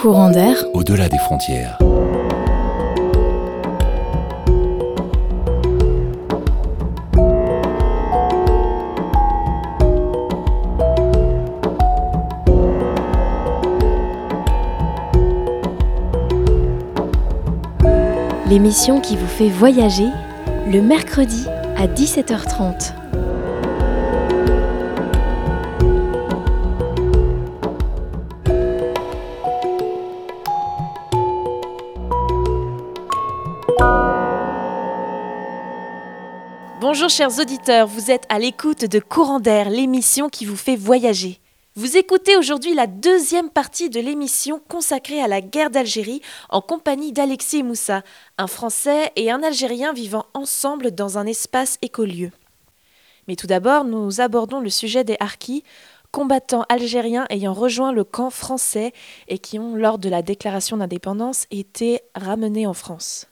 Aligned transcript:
Courant 0.00 0.30
d'air. 0.30 0.54
Au-delà 0.74 1.08
des 1.08 1.18
frontières. 1.18 1.76
L'émission 18.48 19.00
qui 19.00 19.16
vous 19.16 19.26
fait 19.26 19.48
voyager 19.48 20.06
le 20.72 20.80
mercredi 20.80 21.48
à 21.76 21.88
17h30. 21.88 22.92
Bonjour 36.98 37.10
chers 37.10 37.38
auditeurs, 37.38 37.86
vous 37.86 38.10
êtes 38.10 38.24
à 38.28 38.40
l'écoute 38.40 38.84
de 38.84 38.98
Courant 38.98 39.38
d'air, 39.38 39.70
l'émission 39.70 40.28
qui 40.28 40.44
vous 40.44 40.56
fait 40.56 40.74
voyager. 40.74 41.38
Vous 41.76 41.96
écoutez 41.96 42.36
aujourd'hui 42.36 42.74
la 42.74 42.88
deuxième 42.88 43.50
partie 43.50 43.88
de 43.88 44.00
l'émission 44.00 44.60
consacrée 44.66 45.22
à 45.22 45.28
la 45.28 45.40
guerre 45.40 45.70
d'Algérie 45.70 46.22
en 46.48 46.60
compagnie 46.60 47.12
d'Alexis 47.12 47.62
Moussa, 47.62 48.02
un 48.36 48.48
Français 48.48 49.12
et 49.14 49.30
un 49.30 49.44
Algérien 49.44 49.92
vivant 49.92 50.26
ensemble 50.34 50.90
dans 50.90 51.18
un 51.18 51.26
espace 51.26 51.78
écolieu. 51.82 52.32
Mais 53.28 53.36
tout 53.36 53.46
d'abord, 53.46 53.84
nous 53.84 54.20
abordons 54.20 54.58
le 54.58 54.68
sujet 54.68 55.04
des 55.04 55.16
Harkis, 55.20 55.62
combattants 56.10 56.66
algériens 56.68 57.26
ayant 57.30 57.54
rejoint 57.54 57.92
le 57.92 58.02
camp 58.02 58.30
français 58.30 58.92
et 59.28 59.38
qui 59.38 59.60
ont, 59.60 59.76
lors 59.76 59.98
de 59.98 60.08
la 60.08 60.22
déclaration 60.22 60.78
d'indépendance, 60.78 61.46
été 61.52 62.00
ramenés 62.16 62.66
en 62.66 62.74
France. 62.74 63.27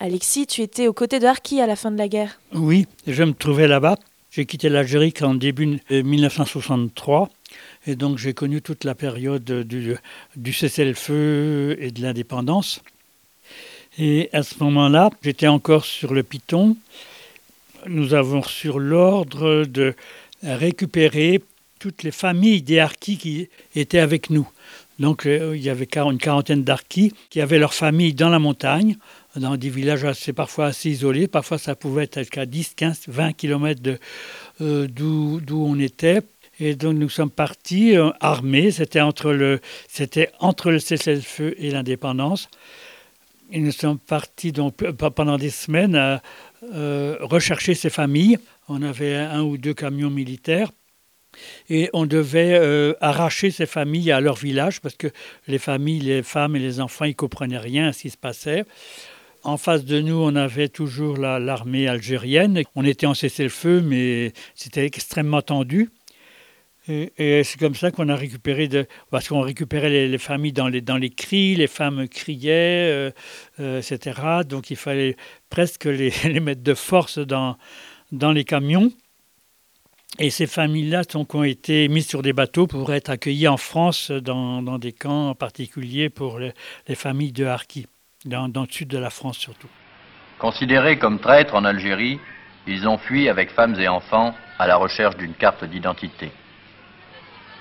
Alexis, 0.00 0.46
tu 0.46 0.60
étais 0.62 0.88
aux 0.88 0.92
côtés 0.92 1.18
de 1.18 1.26
Harkis 1.26 1.60
à 1.60 1.66
la 1.66 1.76
fin 1.76 1.90
de 1.90 1.98
la 1.98 2.08
guerre. 2.08 2.40
Oui, 2.52 2.86
je 3.06 3.22
me 3.22 3.32
trouvais 3.32 3.68
là-bas. 3.68 3.96
J'ai 4.30 4.46
quitté 4.46 4.68
l'Algérie 4.68 5.12
qu'en 5.12 5.34
début 5.34 5.80
1963 5.90 7.30
et 7.86 7.94
donc 7.94 8.18
j'ai 8.18 8.34
connu 8.34 8.62
toute 8.62 8.82
la 8.82 8.96
période 8.96 9.44
du, 9.44 9.94
du 10.34 10.52
cessez-le-feu 10.52 11.76
et 11.78 11.92
de 11.92 12.02
l'indépendance. 12.02 12.82
Et 13.98 14.28
à 14.32 14.42
ce 14.42 14.56
moment-là, 14.64 15.10
j'étais 15.22 15.46
encore 15.46 15.84
sur 15.84 16.14
le 16.14 16.24
Piton. 16.24 16.76
Nous 17.86 18.14
avons 18.14 18.40
reçu 18.40 18.70
l'ordre 18.74 19.64
de 19.64 19.94
récupérer 20.42 21.40
toutes 21.78 22.02
les 22.02 22.10
familles 22.10 22.62
des 22.62 22.80
harkis 22.80 23.18
qui 23.18 23.48
étaient 23.76 23.98
avec 23.98 24.30
nous. 24.30 24.48
Donc 24.98 25.26
euh, 25.26 25.56
il 25.56 25.62
y 25.62 25.70
avait 25.70 25.88
une 25.96 26.18
quarantaine 26.18 26.64
d'harkis 26.64 27.12
qui 27.30 27.40
avaient 27.40 27.58
leur 27.58 27.74
famille 27.74 28.14
dans 28.14 28.30
la 28.30 28.38
montagne, 28.38 28.96
dans 29.36 29.56
des 29.56 29.68
villages 29.68 30.04
assez, 30.04 30.32
parfois 30.32 30.66
assez 30.66 30.90
isolés. 30.90 31.28
Parfois 31.28 31.58
ça 31.58 31.74
pouvait 31.74 32.04
être 32.04 32.20
jusqu'à 32.20 32.46
10, 32.46 32.74
15, 32.74 33.02
20 33.08 33.32
kilomètres 33.32 33.82
euh, 34.60 34.86
d'où 34.88 35.40
on 35.50 35.78
était. 35.78 36.20
Et 36.60 36.76
donc 36.76 36.96
nous 36.96 37.08
sommes 37.08 37.30
partis 37.30 37.96
euh, 37.96 38.10
armés, 38.20 38.70
c'était 38.70 39.00
entre 39.00 39.32
le, 39.32 39.60
entre 40.38 40.70
le 40.70 40.78
cessez-le-feu 40.78 41.54
et 41.58 41.70
l'indépendance. 41.70 42.48
Et 43.50 43.60
nous 43.60 43.72
sommes 43.72 43.98
partis 43.98 44.52
donc 44.52 44.76
pendant 44.76 45.36
des 45.36 45.50
semaines 45.50 45.96
à 45.96 46.22
euh, 46.72 47.16
rechercher 47.20 47.74
ces 47.74 47.90
familles. 47.90 48.38
On 48.68 48.82
avait 48.82 49.14
un 49.16 49.42
ou 49.42 49.58
deux 49.58 49.74
camions 49.74 50.10
militaires 50.10 50.70
et 51.68 51.90
on 51.92 52.06
devait 52.06 52.54
euh, 52.54 52.94
arracher 53.00 53.50
ces 53.50 53.66
familles 53.66 54.12
à 54.12 54.20
leur 54.20 54.36
village 54.36 54.80
parce 54.80 54.94
que 54.94 55.08
les 55.46 55.58
familles, 55.58 56.00
les 56.00 56.22
femmes 56.22 56.56
et 56.56 56.58
les 56.58 56.80
enfants, 56.80 57.04
ils 57.04 57.16
comprenaient 57.16 57.58
rien 57.58 57.88
à 57.88 57.92
ce 57.92 58.02
qui 58.02 58.10
se 58.10 58.16
passait. 58.16 58.64
En 59.44 59.58
face 59.58 59.84
de 59.84 60.00
nous, 60.00 60.14
on 60.14 60.34
avait 60.36 60.70
toujours 60.70 61.18
l'armée 61.18 61.86
algérienne. 61.86 62.62
On 62.74 62.84
était 62.84 63.04
en 63.04 63.12
cessez-le-feu, 63.12 63.82
mais 63.82 64.32
c'était 64.54 64.86
extrêmement 64.86 65.42
tendu. 65.42 65.90
Et, 66.88 67.42
c'est 67.44 67.58
comme 67.58 67.74
ça 67.74 67.90
qu'on 67.90 68.08
a 68.08 68.16
récupéré, 68.16 68.68
de, 68.68 68.86
parce 69.10 69.28
qu'on 69.28 69.40
récupérait 69.40 70.08
les, 70.08 70.18
familles 70.18 70.52
dans 70.52 70.68
les, 70.68 70.80
dans 70.80 70.96
les 70.96 71.10
cris, 71.10 71.54
les 71.56 71.66
femmes 71.66 72.08
criaient, 72.08 72.90
euh, 72.90 73.10
euh, 73.60 73.80
etc. 73.80 74.20
Donc 74.48 74.70
il 74.70 74.76
fallait 74.76 75.16
presque 75.50 75.84
les, 75.84 76.40
mettre 76.40 76.62
de 76.62 76.74
force 76.74 77.18
dans, 77.18 77.56
dans 78.12 78.32
les 78.32 78.44
camions. 78.44 78.92
Et 80.18 80.30
ces 80.30 80.46
familles-là 80.46 81.02
ont 81.14 81.42
été 81.42 81.88
mises 81.88 82.06
sur 82.06 82.22
des 82.22 82.32
bateaux 82.32 82.66
pour 82.66 82.94
être 82.94 83.10
accueillies 83.10 83.48
en 83.48 83.56
France 83.56 84.10
dans, 84.10 84.78
des 84.78 84.92
camps 84.92 85.30
en 85.30 85.34
particulier 85.34 86.08
pour 86.08 86.38
les, 86.38 86.52
les 86.86 86.94
familles 86.94 87.32
de 87.32 87.44
Harkis, 87.44 87.86
dans, 88.24 88.46
le 88.46 88.70
sud 88.70 88.88
de 88.88 88.98
la 88.98 89.10
France 89.10 89.38
surtout. 89.38 89.68
Considérés 90.38 90.98
comme 90.98 91.18
traîtres 91.18 91.54
en 91.54 91.64
Algérie, 91.64 92.18
ils 92.66 92.88
ont 92.88 92.98
fui 92.98 93.28
avec 93.28 93.50
femmes 93.50 93.78
et 93.78 93.88
enfants 93.88 94.34
à 94.58 94.66
la 94.66 94.76
recherche 94.76 95.16
d'une 95.16 95.34
carte 95.34 95.64
d'identité. 95.64 96.32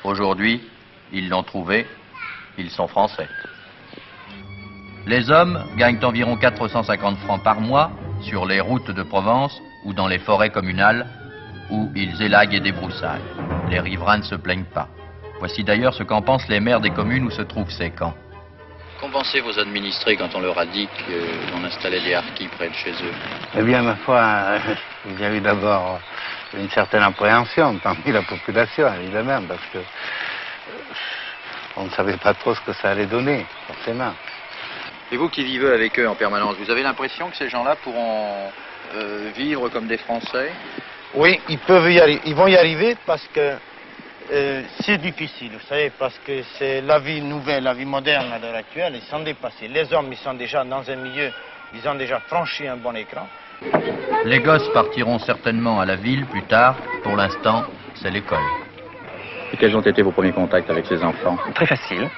Aujourd'hui, 0.04 0.62
ils 1.12 1.30
l'ont 1.30 1.44
trouvé, 1.44 1.86
ils 2.58 2.70
sont 2.70 2.88
français. 2.88 3.28
Les 5.06 5.30
hommes 5.30 5.66
gagnent 5.76 6.04
environ 6.04 6.38
450 6.38 7.18
francs 7.20 7.44
par 7.44 7.60
mois 7.60 7.92
sur 8.22 8.46
les 8.46 8.62
routes 8.62 8.92
de 8.92 9.04
Provence 9.04 9.62
ou 9.84 9.94
dans 9.94 10.08
les 10.08 10.20
forêts 10.20 10.50
communales 10.50 11.06
où 11.70 11.92
ils 11.96 12.22
élaguent 12.22 12.54
et 12.54 12.60
débroussaillent. 12.60 13.22
Les 13.70 13.80
riverains 13.80 14.20
ne 14.20 14.24
se 14.24 14.36
plaignent 14.36 14.64
pas. 14.64 14.88
Voici 15.40 15.64
d'ailleurs 15.64 15.94
ce 15.94 16.04
qu'en 16.04 16.22
pensent 16.22 16.48
les 16.48 16.62
maires 16.62 16.80
des 16.80 16.92
communes 16.92 17.26
où 17.26 17.32
se 17.32 17.42
trouvent 17.42 17.72
ces 17.72 17.90
camps. 17.90 18.16
Pensé 19.12 19.42
vos 19.42 19.60
administrés 19.60 20.18
quand 20.18 20.34
on 20.34 20.42
leur 20.42 20.58
a 20.58 20.66
dit 20.66 20.90
qu'on 21.06 21.64
installait 21.64 22.00
des 22.02 22.16
harkis 22.16 22.48
près 22.48 22.68
de 22.68 22.74
chez 22.74 22.90
eux? 22.90 23.14
Eh 23.56 23.62
bien, 23.62 23.84
ma 23.84 23.96
foi, 23.98 24.58
il 25.06 25.20
y 25.20 25.24
a 25.24 25.32
eu 25.32 25.40
d'abord 25.40 26.00
une 26.58 26.68
certaine 26.72 27.04
appréhension 27.04 27.78
parmi 27.78 28.12
la 28.12 28.24
population, 28.24 28.92
évidemment, 28.96 29.40
parce 29.48 29.62
que 29.72 29.78
euh, 29.78 29.82
on 31.78 31.84
ne 31.86 31.90
savait 31.92 32.18
pas 32.18 32.34
trop 32.34 32.56
ce 32.56 32.62
que 32.62 32.74
ça 32.74 32.90
allait 32.90 33.06
donner, 33.06 33.46
forcément. 33.68 34.14
Et 35.12 35.18
vous 35.18 35.30
qui 35.30 35.44
vivez 35.44 35.72
avec 35.72 36.00
eux 36.00 36.10
en 36.10 36.16
permanence, 36.16 36.56
vous 36.58 36.72
avez 36.72 36.82
l'impression 36.82 37.30
que 37.30 37.38
ces 37.38 37.50
gens-là 37.50 37.76
pourront 37.84 38.52
euh, 38.96 39.30
vivre 39.36 39.70
comme 39.70 39.86
des 39.86 40.00
Français? 40.00 40.52
Oui, 41.14 41.40
ils 41.50 41.60
peuvent 41.60 41.92
y 41.92 42.00
arriver. 42.00 42.22
Ils 42.26 42.36
vont 42.36 42.48
y 42.48 42.58
arriver 42.58 42.98
parce 43.06 43.28
que 43.32 43.58
euh, 44.32 44.64
c'est 44.82 44.98
difficile, 44.98 45.52
vous 45.54 45.68
savez, 45.68 45.92
parce 45.98 46.18
que 46.20 46.44
c'est 46.58 46.82
la 46.82 47.00
vie 47.00 47.22
nouvelle, 47.22 47.64
la 47.64 47.74
vie 47.74 47.86
moderne 47.86 48.32
à 48.32 48.40
l'heure 48.40 48.56
actuelle, 48.56 48.94
ils 48.96 49.10
sont 49.10 49.20
dépassés. 49.20 49.68
Les 49.68 49.94
hommes, 49.94 50.08
ils 50.12 50.18
sont 50.18 50.34
déjà 50.34 50.64
dans 50.64 50.90
un 50.90 50.96
milieu, 50.96 51.32
ils 51.74 51.88
ont 51.88 51.96
déjà 51.96 52.20
franchi 52.20 52.68
un 52.68 52.78
bon 52.78 52.96
écran. 52.96 53.28
Les 54.26 54.40
gosses 54.40 54.70
partiront 54.74 55.20
certainement 55.20 55.80
à 55.80 55.86
la 55.86 55.96
ville 55.96 56.26
plus 56.26 56.44
tard. 56.44 56.76
Pour 57.04 57.16
l'instant, 57.16 57.66
c'est 57.96 58.12
l'école. 58.12 58.44
Et 59.52 59.58
quels 59.58 59.76
ont 59.76 59.82
été 59.82 60.02
vos 60.02 60.12
premiers 60.12 60.32
contacts 60.32 60.70
avec 60.70 60.86
ces 60.86 61.04
enfants? 61.04 61.38
Très 61.54 61.66
facile. 61.66 62.10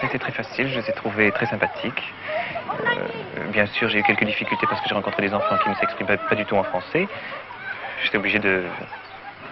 C'était 0.00 0.18
très 0.18 0.32
facile, 0.32 0.68
je 0.68 0.80
les 0.80 0.88
ai 0.88 0.92
trouvés 0.92 1.30
très 1.30 1.46
sympathiques. 1.46 2.14
Euh, 2.80 3.50
bien 3.52 3.66
sûr, 3.66 3.88
j'ai 3.90 3.98
eu 3.98 4.02
quelques 4.02 4.24
difficultés 4.24 4.66
parce 4.68 4.80
que 4.80 4.88
j'ai 4.88 4.94
rencontré 4.94 5.22
des 5.22 5.34
enfants 5.34 5.56
qui 5.62 5.68
ne 5.68 5.74
s'exprimaient 5.74 6.16
pas 6.16 6.34
du 6.34 6.46
tout 6.46 6.56
en 6.56 6.62
français. 6.62 7.06
J'étais 8.02 8.16
obligé 8.16 8.38
de, 8.38 8.64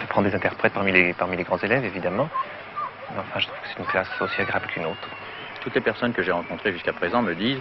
prendre 0.08 0.28
des 0.28 0.34
interprètes 0.34 0.72
parmi 0.72 0.92
les, 0.92 1.12
parmi 1.12 1.36
les 1.36 1.44
grands 1.44 1.58
élèves, 1.58 1.84
évidemment. 1.84 2.28
Mais 3.12 3.20
enfin, 3.20 3.40
je 3.40 3.46
trouve 3.46 3.58
que 3.60 3.68
c'est 3.68 3.78
une 3.78 3.86
classe 3.86 4.08
aussi 4.20 4.40
agréable 4.40 4.66
qu'une 4.66 4.84
autre. 4.84 5.08
Toutes 5.60 5.74
les 5.74 5.80
personnes 5.80 6.12
que 6.12 6.22
j'ai 6.22 6.32
rencontrées 6.32 6.72
jusqu'à 6.72 6.92
présent 6.92 7.22
me 7.22 7.34
disent 7.34 7.60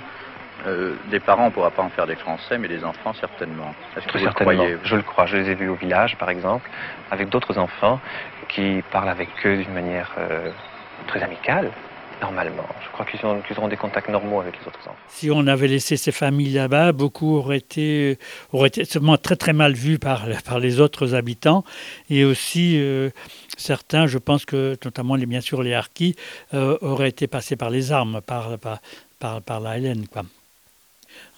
euh, 0.66 0.96
des 1.10 1.20
parents, 1.20 1.44
on 1.44 1.48
ne 1.48 1.52
pourra 1.52 1.72
pas 1.72 1.84
en 1.84 1.90
faire 1.90 2.08
des 2.08 2.16
Français, 2.16 2.58
mais 2.58 2.68
des 2.68 2.84
enfants, 2.84 3.14
certainement. 3.14 3.74
Est-ce 3.96 4.08
que 4.08 4.18
vous 4.18 4.24
certainement. 4.24 4.64
Le 4.64 4.80
Je 4.84 4.96
le 4.96 5.02
crois. 5.04 5.26
Je 5.26 5.38
les 5.38 5.52
ai 5.52 5.56
vus 5.56 5.70
au 5.70 5.76
village, 5.76 6.18
par 6.18 6.30
exemple, 6.30 6.70
avec 7.12 7.30
d'autres 7.30 7.58
enfants 7.58 8.00
qui 8.48 8.84
parlent 8.92 9.10
avec 9.10 9.30
eux 9.46 9.58
d'une 9.58 9.74
manière 9.74 10.12
euh, 10.18 10.50
très 11.08 11.22
amicale. 11.22 11.72
Normalement. 12.22 12.66
Je 12.84 12.90
crois 12.94 13.06
qu'ils 13.06 13.58
auront 13.58 13.68
des 13.68 13.78
contacts 13.78 14.10
normaux 14.10 14.40
avec 14.42 14.56
les 14.60 14.68
autres 14.68 14.80
enfants. 14.80 14.96
Si 15.08 15.30
on 15.30 15.46
avait 15.46 15.68
laissé 15.68 15.98
ces 15.98 16.12
familles 16.12 16.54
là-bas, 16.54 16.92
beaucoup 16.92 17.36
auraient 17.36 17.58
été, 17.58 18.18
auraient 18.54 18.70
été 18.70 18.86
seulement 18.86 19.18
très 19.18 19.36
très 19.36 19.54
mal 19.54 19.74
vus 19.74 20.00
par, 20.00 20.26
par 20.44 20.60
les 20.60 20.80
autres 20.80 21.14
habitants. 21.14 21.64
Et 22.10 22.26
aussi, 22.26 22.78
euh, 22.78 23.12
certains, 23.56 24.08
je 24.08 24.18
pense 24.18 24.46
que, 24.46 24.78
notamment 24.84 25.16
les, 25.16 25.28
bien 25.28 25.42
sûr 25.42 25.62
les 25.62 25.74
Harkis, 25.74 26.16
auraient 26.54 27.10
été 27.10 27.28
passés 27.28 27.56
par 27.56 27.70
les 27.70 27.92
armes, 27.92 28.22
par, 28.26 28.58
par, 28.58 28.80
par, 29.20 29.42
par 29.42 29.60
la 29.60 29.78
Hélène. 29.78 30.08
Quoi. 30.08 30.24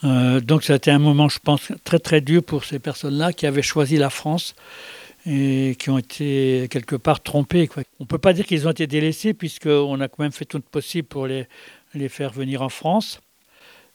Euh, 0.03 0.39
donc 0.39 0.63
ça 0.63 0.73
a 0.73 0.75
été 0.77 0.91
un 0.91 0.99
moment, 0.99 1.29
je 1.29 1.39
pense, 1.39 1.71
très 1.83 1.99
très 1.99 2.21
dur 2.21 2.43
pour 2.43 2.63
ces 2.63 2.79
personnes-là 2.79 3.33
qui 3.33 3.45
avaient 3.45 3.61
choisi 3.61 3.97
la 3.97 4.09
France 4.09 4.55
et 5.25 5.75
qui 5.77 5.89
ont 5.89 5.97
été 5.97 6.67
quelque 6.69 6.95
part 6.95 7.21
trompées. 7.21 7.69
On 7.99 8.03
ne 8.03 8.05
peut 8.05 8.17
pas 8.17 8.33
dire 8.33 8.45
qu'ils 8.45 8.67
ont 8.67 8.71
été 8.71 8.87
délaissés 8.87 9.33
puisqu'on 9.33 9.99
a 9.99 10.07
quand 10.07 10.23
même 10.23 10.31
fait 10.31 10.45
tout 10.45 10.57
le 10.57 10.63
possible 10.63 11.07
pour 11.07 11.27
les, 11.27 11.47
les 11.93 12.09
faire 12.09 12.31
venir 12.31 12.61
en 12.61 12.69
France. 12.69 13.21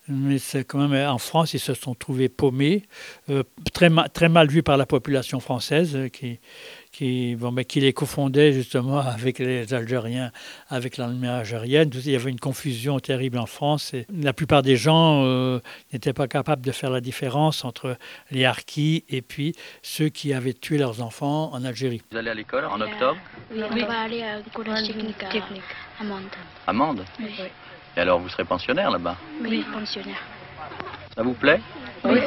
Mais 0.06 0.38
c'est 0.38 0.64
quand 0.64 0.86
même 0.86 1.08
en 1.08 1.16
France, 1.16 1.54
ils 1.54 1.60
se 1.60 1.72
sont 1.72 1.94
trouvés 1.94 2.28
paumés, 2.28 2.82
euh, 3.30 3.42
très, 3.72 3.88
très 4.12 4.28
mal 4.28 4.48
vus 4.48 4.62
par 4.62 4.76
la 4.76 4.84
population 4.84 5.40
française 5.40 5.98
qui, 6.12 6.40
qui, 6.94 7.34
bon, 7.34 7.50
mais 7.50 7.64
qui 7.64 7.80
les 7.80 7.92
confondait 7.92 8.52
justement 8.52 8.98
avec 9.16 9.38
les 9.40 9.74
Algériens, 9.74 10.30
avec 10.68 10.96
l'armée 10.96 11.28
algérienne. 11.28 11.90
Il 11.92 12.10
y 12.10 12.14
avait 12.16 12.30
une 12.30 12.38
confusion 12.38 13.00
terrible 13.00 13.38
en 13.38 13.46
France 13.46 13.94
et 13.94 14.06
la 14.12 14.32
plupart 14.32 14.62
des 14.62 14.76
gens 14.76 15.24
euh, 15.24 15.58
n'étaient 15.92 16.12
pas 16.12 16.28
capables 16.28 16.62
de 16.62 16.70
faire 16.70 16.90
la 16.90 17.00
différence 17.00 17.64
entre 17.64 17.96
les 18.30 18.44
harkis 18.44 19.04
et 19.08 19.22
puis 19.22 19.54
ceux 19.82 20.08
qui 20.08 20.32
avaient 20.32 20.52
tué 20.52 20.78
leurs 20.78 21.02
enfants 21.02 21.52
en 21.52 21.64
Algérie. 21.64 22.00
Vous 22.12 22.16
allez 22.16 22.30
à 22.30 22.34
l'école 22.34 22.64
en 22.66 22.80
octobre 22.80 23.18
Oui, 23.52 23.62
on 23.68 23.86
va 23.86 24.00
aller 24.02 24.22
à 24.22 24.38
collège 24.52 24.86
technique 24.86 25.22
à 25.22 26.02
Amande. 26.02 26.22
Amande 26.66 27.04
Oui, 27.18 27.26
Et 27.96 28.00
alors 28.00 28.20
vous 28.20 28.28
serez 28.28 28.44
pensionnaire 28.44 28.90
là-bas 28.90 29.16
oui, 29.42 29.64
pensionnaire. 29.72 30.22
Ça 31.16 31.22
vous 31.22 31.34
plaît 31.34 31.60
Oui, 32.04 32.20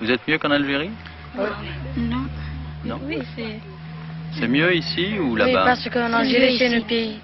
Vous 0.00 0.10
êtes 0.10 0.26
mieux 0.26 0.38
qu'en 0.38 0.50
Algérie 0.50 0.90
Non. 1.96 2.15
Non 2.86 3.00
Oui, 3.04 3.18
c'est. 3.34 3.60
C'est 4.38 4.48
mieux 4.48 4.74
ici 4.74 5.18
ou 5.18 5.32
Oui, 5.32 5.38
là-bas 5.38 5.64
parce 5.64 5.88
qu'en 5.88 6.12
Algérie, 6.12 6.58
c'est 6.58 6.68
notre 6.68 6.86
pays. 6.86 7.18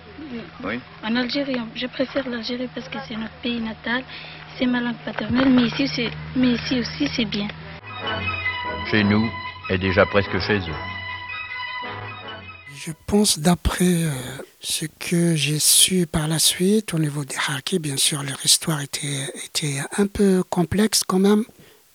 Oui. 0.65 0.81
En 1.05 1.15
Algérie, 1.15 1.57
je 1.75 1.87
préfère 1.87 2.29
l'Algérie 2.29 2.69
parce 2.75 2.89
que 2.89 2.99
c'est 3.07 3.17
notre 3.17 3.35
pays 3.43 3.61
natal, 3.61 4.03
c'est 4.59 4.67
ma 4.67 4.81
langue 4.81 4.97
paternelle, 5.05 5.51
mais 5.51 5.65
ici, 5.65 5.87
c'est, 5.89 6.11
mais 6.35 6.53
ici 6.53 6.81
aussi, 6.81 7.09
c'est 7.15 7.27
bien. 7.27 7.49
Chez 8.91 9.05
nous 9.05 9.31
et 9.69 9.79
déjà 9.79 10.07
presque 10.07 10.39
chez 10.41 10.59
eux. 10.59 10.81
Je 12.75 12.93
pense 13.07 13.39
d'après 13.39 13.85
euh, 13.85 14.11
ce 14.61 14.87
que 14.87 15.37
j'ai 15.37 15.59
su 15.59 16.07
par 16.07 16.27
la 16.27 16.39
suite 16.39 16.95
au 16.95 16.99
niveau 16.99 17.25
des 17.25 17.37
Harkis, 17.37 17.79
bien 17.79 17.97
sûr 17.97 18.23
leur 18.23 18.45
histoire 18.45 18.81
était, 18.81 19.29
était 19.45 19.81
un 19.99 20.07
peu 20.07 20.43
complexe 20.43 21.05
quand 21.05 21.21
même, 21.21 21.45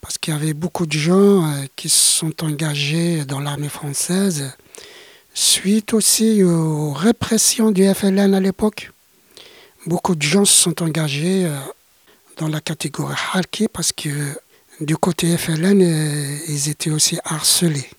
parce 0.01 0.17
qu'il 0.17 0.33
y 0.33 0.38
avait 0.38 0.53
beaucoup 0.53 0.85
de 0.85 0.97
gens 0.97 1.45
euh, 1.45 1.65
qui 1.75 1.89
se 1.89 2.19
sont 2.19 2.44
engagés 2.44 3.25
dans 3.25 3.39
l'armée 3.39 3.69
française, 3.69 4.51
suite 5.33 5.94
aussi 5.94 6.44
aux 6.44 6.94
répressions 6.94 7.71
du 7.71 7.91
FLN 7.94 8.33
à 8.33 8.39
l'époque. 8.39 8.91
Beaucoup 9.85 10.15
de 10.15 10.21
gens 10.21 10.45
se 10.45 10.53
sont 10.53 10.83
engagés 10.83 11.45
euh, 11.45 11.57
dans 12.38 12.47
la 12.47 12.61
catégorie 12.61 13.15
Harki 13.33 13.67
parce 13.67 13.91
que 13.91 14.09
du 14.79 14.95
côté 14.97 15.38
FLN, 15.38 15.81
euh, 15.81 16.38
ils 16.47 16.69
étaient 16.69 16.91
aussi 16.91 17.17
harcelés. 17.23 17.89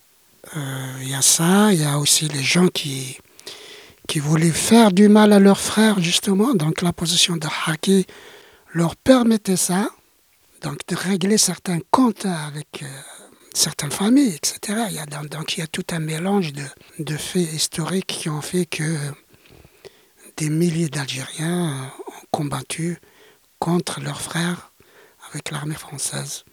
Il 1.02 1.08
y 1.08 1.14
a 1.14 1.20
ça, 1.20 1.72
il 1.74 1.82
y 1.82 1.84
a 1.84 1.98
aussi 1.98 2.26
les 2.28 2.42
gens 2.42 2.68
qui, 2.68 3.18
qui 4.08 4.18
voulaient 4.18 4.50
faire 4.50 4.92
du 4.92 5.08
mal 5.08 5.32
à 5.32 5.38
leurs 5.38 5.60
frères, 5.60 6.00
justement. 6.00 6.54
Donc 6.54 6.80
la 6.80 6.92
position 6.92 7.36
de 7.36 7.46
Haki 7.66 8.06
leur 8.72 8.96
permettait 8.96 9.56
ça, 9.56 9.90
donc 10.62 10.78
de 10.88 10.96
régler 10.96 11.38
certains 11.38 11.78
comptes 11.90 12.26
avec 12.26 12.82
euh, 12.82 12.86
certaines 13.54 13.90
familles, 13.90 14.34
etc. 14.34 14.86
Il 14.88 14.96
y 14.96 14.98
a, 14.98 15.06
donc, 15.06 15.56
il 15.56 15.60
y 15.60 15.62
a 15.62 15.66
tout 15.66 15.84
un 15.90 15.98
mélange 15.98 16.52
de, 16.52 17.16
faits 17.16 17.52
historiques 17.52 18.06
qui 18.06 18.28
ont 18.28 18.40
fait 18.40 18.66
que 18.66 18.96
des 20.36 20.50
milliers 20.50 20.88
d'Algériens 20.88 21.90
ont 22.06 22.26
combattu 22.30 22.98
contre 23.58 24.00
leurs 24.00 24.20
frères 24.20 24.72
avec 25.30 25.50
l'armée 25.50 25.74
française. 25.74 26.44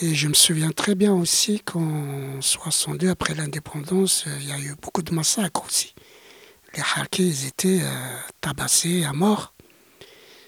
Et 0.00 0.14
je 0.14 0.28
me 0.28 0.34
souviens 0.34 0.70
très 0.70 0.94
bien 0.94 1.12
aussi 1.12 1.60
qu'en 1.60 2.40
62, 2.40 3.10
après 3.10 3.34
l'indépendance, 3.34 4.24
euh, 4.26 4.36
il 4.40 4.48
y 4.48 4.52
a 4.52 4.58
eu 4.58 4.74
beaucoup 4.80 5.02
de 5.02 5.14
massacres 5.14 5.64
aussi. 5.66 5.94
Les 6.74 6.80
Harkis, 6.80 7.46
étaient 7.46 7.80
euh, 7.82 8.16
tabassés 8.40 9.04
à 9.04 9.12
mort. 9.12 9.53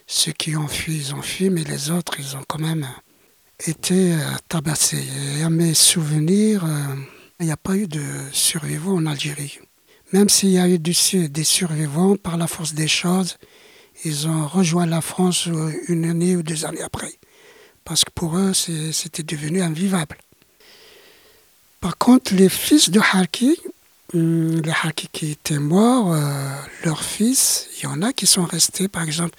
Ceux 0.07 0.33
qui 0.33 0.57
ont 0.57 0.69
fui, 0.69 0.97
ils 0.97 1.15
ont 1.15 1.23
fui, 1.23 1.51
mais 1.51 1.65
les 1.65 1.91
autres, 1.91 2.21
ils 2.21 2.37
ont 2.37 2.45
quand 2.47 2.61
même 2.61 2.87
été 3.67 4.13
euh, 4.13 4.19
tabassés. 4.49 5.05
Et 5.39 5.43
à 5.43 5.51
mes 5.51 5.75
souvenirs, 5.75 6.65
euh, 6.65 6.95
il 7.41 7.47
n'y 7.47 7.53
a 7.53 7.57
pas 7.57 7.77
eu 7.77 7.89
de 7.89 8.03
survivants 8.33 8.97
en 8.97 9.07
Algérie. 9.07 9.59
Même 10.13 10.29
s'il 10.29 10.51
y 10.51 10.59
a 10.59 10.69
eu 10.69 10.79
des 10.79 11.45
survivants, 11.45 12.17
par 12.17 12.37
la 12.37 12.47
force 12.47 12.75
des 12.75 12.87
choses, 12.87 13.37
ils 14.05 14.29
ont 14.29 14.47
rejoint 14.47 14.87
la 14.87 15.01
France 15.01 15.49
euh, 15.49 15.73
une 15.89 16.05
année 16.05 16.37
ou 16.37 16.43
deux 16.43 16.65
années 16.65 16.83
après. 16.83 17.13
Parce 17.85 18.05
que 18.05 18.11
pour 18.11 18.37
eux, 18.37 18.53
c'était 18.53 19.23
devenu 19.23 19.63
invivable. 19.63 20.19
Par 21.81 21.99
contre, 21.99 22.35
les 22.35 22.49
fils 22.49 22.91
de 22.91 23.01
Harki, 23.01 23.57
hum, 24.13 24.61
les 24.61 24.71
Harki 24.71 25.09
qui 25.13 25.33
étaient 25.33 25.59
morts, 25.59 26.17
leurs 26.85 27.05
fils, 27.05 27.69
il 27.79 27.85
y 27.85 27.87
en 27.87 28.03
a 28.03 28.13
qui 28.13 28.27
sont 28.27 28.45
restés, 28.45 28.89
par 28.89 29.03
exemple, 29.03 29.39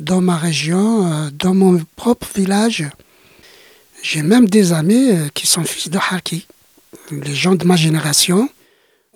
dans 0.00 0.20
ma 0.20 0.36
région, 0.36 1.06
euh, 1.06 1.30
dans 1.30 1.54
mon 1.54 1.80
propre 1.96 2.26
village. 2.34 2.84
J'ai 4.02 4.22
même 4.22 4.48
des 4.48 4.72
amis 4.72 5.10
euh, 5.10 5.28
qui 5.34 5.46
sont 5.46 5.64
fils 5.64 5.88
de 5.88 5.98
Harki. 5.98 6.46
Les 7.10 7.34
gens 7.34 7.54
de 7.54 7.64
ma 7.64 7.76
génération, 7.76 8.48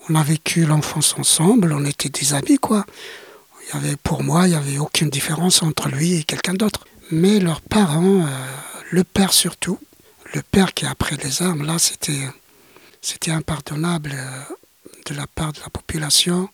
on 0.08 0.14
a 0.14 0.22
vécu 0.22 0.64
l'enfance 0.64 1.14
ensemble, 1.18 1.72
on 1.72 1.84
était 1.84 2.08
des 2.08 2.34
amis, 2.34 2.58
quoi. 2.58 2.84
Il 3.62 3.74
y 3.74 3.78
avait, 3.78 3.96
pour 3.96 4.22
moi, 4.22 4.46
il 4.46 4.50
n'y 4.50 4.56
avait 4.56 4.78
aucune 4.78 5.10
différence 5.10 5.62
entre 5.62 5.88
lui 5.88 6.14
et 6.14 6.24
quelqu'un 6.24 6.54
d'autre. 6.54 6.86
Mais 7.10 7.38
leurs 7.38 7.60
parents, 7.60 8.22
euh, 8.22 8.46
le 8.90 9.04
père 9.04 9.32
surtout, 9.32 9.78
le 10.34 10.42
père 10.42 10.74
qui 10.74 10.86
a 10.86 10.94
pris 10.94 11.16
les 11.16 11.42
armes, 11.42 11.64
là, 11.64 11.76
c'était, 11.78 12.18
impardonnable 13.30 14.14
de 15.06 15.14
la 15.14 15.26
part 15.26 15.52
de 15.52 15.60
la 15.60 15.70
population 15.70 16.48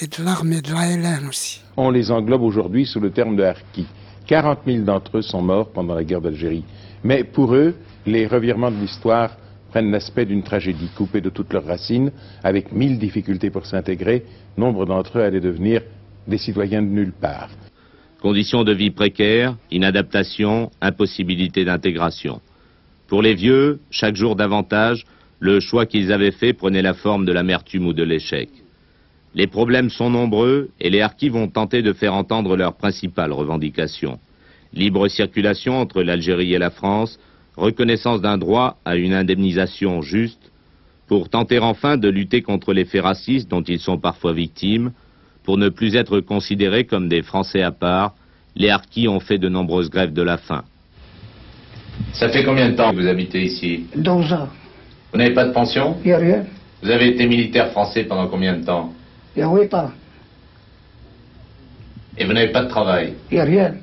et 0.00 0.06
de 0.06 0.24
l'armée, 0.24 0.60
de 0.60 0.72
l'ALN 0.72 1.26
aussi. 1.28 1.62
On 1.76 1.90
les 1.90 2.10
englobe 2.10 2.42
aujourd'hui 2.42 2.86
sous 2.86 3.00
le 3.00 3.10
terme 3.10 3.36
de 3.36 3.42
harkis. 3.42 3.86
40 4.26 4.60
000 4.66 4.84
d'entre 4.84 5.18
eux 5.18 5.22
sont 5.22 5.42
morts 5.42 5.70
pendant 5.70 5.94
la 5.94 6.04
guerre 6.04 6.20
d'Algérie. 6.20 6.64
Mais 7.02 7.24
pour 7.24 7.54
eux, 7.54 7.74
les 8.06 8.26
revirements 8.26 8.70
de 8.70 8.76
l'histoire 8.76 9.36
prennent 9.70 9.90
l'aspect 9.90 10.26
d'une 10.26 10.42
tragédie 10.42 10.90
coupée 10.96 11.20
de 11.20 11.30
toutes 11.30 11.52
leurs 11.52 11.64
racines, 11.64 12.12
avec 12.42 12.72
mille 12.72 12.98
difficultés 12.98 13.50
pour 13.50 13.66
s'intégrer. 13.66 14.24
Nombre 14.56 14.86
d'entre 14.86 15.18
eux 15.18 15.22
allaient 15.22 15.40
devenir 15.40 15.82
des 16.26 16.38
citoyens 16.38 16.82
de 16.82 16.88
nulle 16.88 17.12
part. 17.12 17.48
Conditions 18.20 18.64
de 18.64 18.72
vie 18.72 18.90
précaires, 18.90 19.56
inadaptation, 19.70 20.70
impossibilité 20.80 21.64
d'intégration. 21.64 22.40
Pour 23.06 23.22
les 23.22 23.34
vieux, 23.34 23.80
chaque 23.90 24.16
jour 24.16 24.36
davantage, 24.36 25.06
le 25.40 25.60
choix 25.60 25.86
qu'ils 25.86 26.12
avaient 26.12 26.32
fait 26.32 26.52
prenait 26.52 26.82
la 26.82 26.94
forme 26.94 27.24
de 27.24 27.32
l'amertume 27.32 27.86
ou 27.86 27.92
de 27.92 28.02
l'échec. 28.02 28.50
Les 29.38 29.46
problèmes 29.46 29.88
sont 29.88 30.10
nombreux 30.10 30.70
et 30.80 30.90
les 30.90 31.00
harkis 31.00 31.28
vont 31.28 31.46
tenter 31.46 31.80
de 31.80 31.92
faire 31.92 32.12
entendre 32.12 32.56
leurs 32.56 32.74
principales 32.74 33.32
revendications. 33.32 34.18
Libre 34.74 35.06
circulation 35.06 35.80
entre 35.80 36.02
l'Algérie 36.02 36.54
et 36.54 36.58
la 36.58 36.70
France, 36.70 37.20
reconnaissance 37.56 38.20
d'un 38.20 38.36
droit 38.36 38.78
à 38.84 38.96
une 38.96 39.14
indemnisation 39.14 40.02
juste, 40.02 40.50
pour 41.06 41.28
tenter 41.28 41.60
enfin 41.60 41.96
de 41.96 42.08
lutter 42.08 42.42
contre 42.42 42.72
les 42.72 42.84
faits 42.84 43.04
racistes 43.04 43.48
dont 43.48 43.62
ils 43.62 43.78
sont 43.78 43.96
parfois 43.96 44.32
victimes, 44.32 44.90
pour 45.44 45.56
ne 45.56 45.68
plus 45.68 45.94
être 45.94 46.18
considérés 46.18 46.84
comme 46.84 47.08
des 47.08 47.22
Français 47.22 47.62
à 47.62 47.70
part, 47.70 48.16
les 48.56 48.70
harkis 48.70 49.06
ont 49.06 49.20
fait 49.20 49.38
de 49.38 49.48
nombreuses 49.48 49.88
grèves 49.88 50.12
de 50.12 50.22
la 50.22 50.38
faim. 50.38 50.64
Ça 52.12 52.28
fait 52.28 52.42
combien 52.42 52.70
de 52.70 52.74
temps 52.74 52.90
que 52.90 52.96
vous 52.96 53.06
habitez 53.06 53.44
ici? 53.44 53.86
12 53.94 54.32
ans. 54.32 54.48
Vous 55.12 55.18
n'avez 55.18 55.32
pas 55.32 55.44
de 55.44 55.52
pension? 55.52 55.96
Il 56.04 56.08
n'y 56.08 56.12
a 56.12 56.18
rien. 56.18 56.44
Vous 56.82 56.90
avez 56.90 57.10
été 57.10 57.24
militaire 57.28 57.70
français 57.70 58.02
pendant 58.02 58.26
combien 58.26 58.56
de 58.56 58.64
temps? 58.64 58.92
Il 59.38 59.44
n'y 59.44 59.50
a 59.52 59.54
8 59.54 59.74
ans. 59.74 59.90
Et 62.16 62.24
vous 62.24 62.32
n'avez 62.32 62.50
pas 62.50 62.64
de 62.64 62.68
travail 62.68 63.14
Il 63.30 63.34
n'y 63.34 63.40
a 63.40 63.44
rien. 63.44 63.76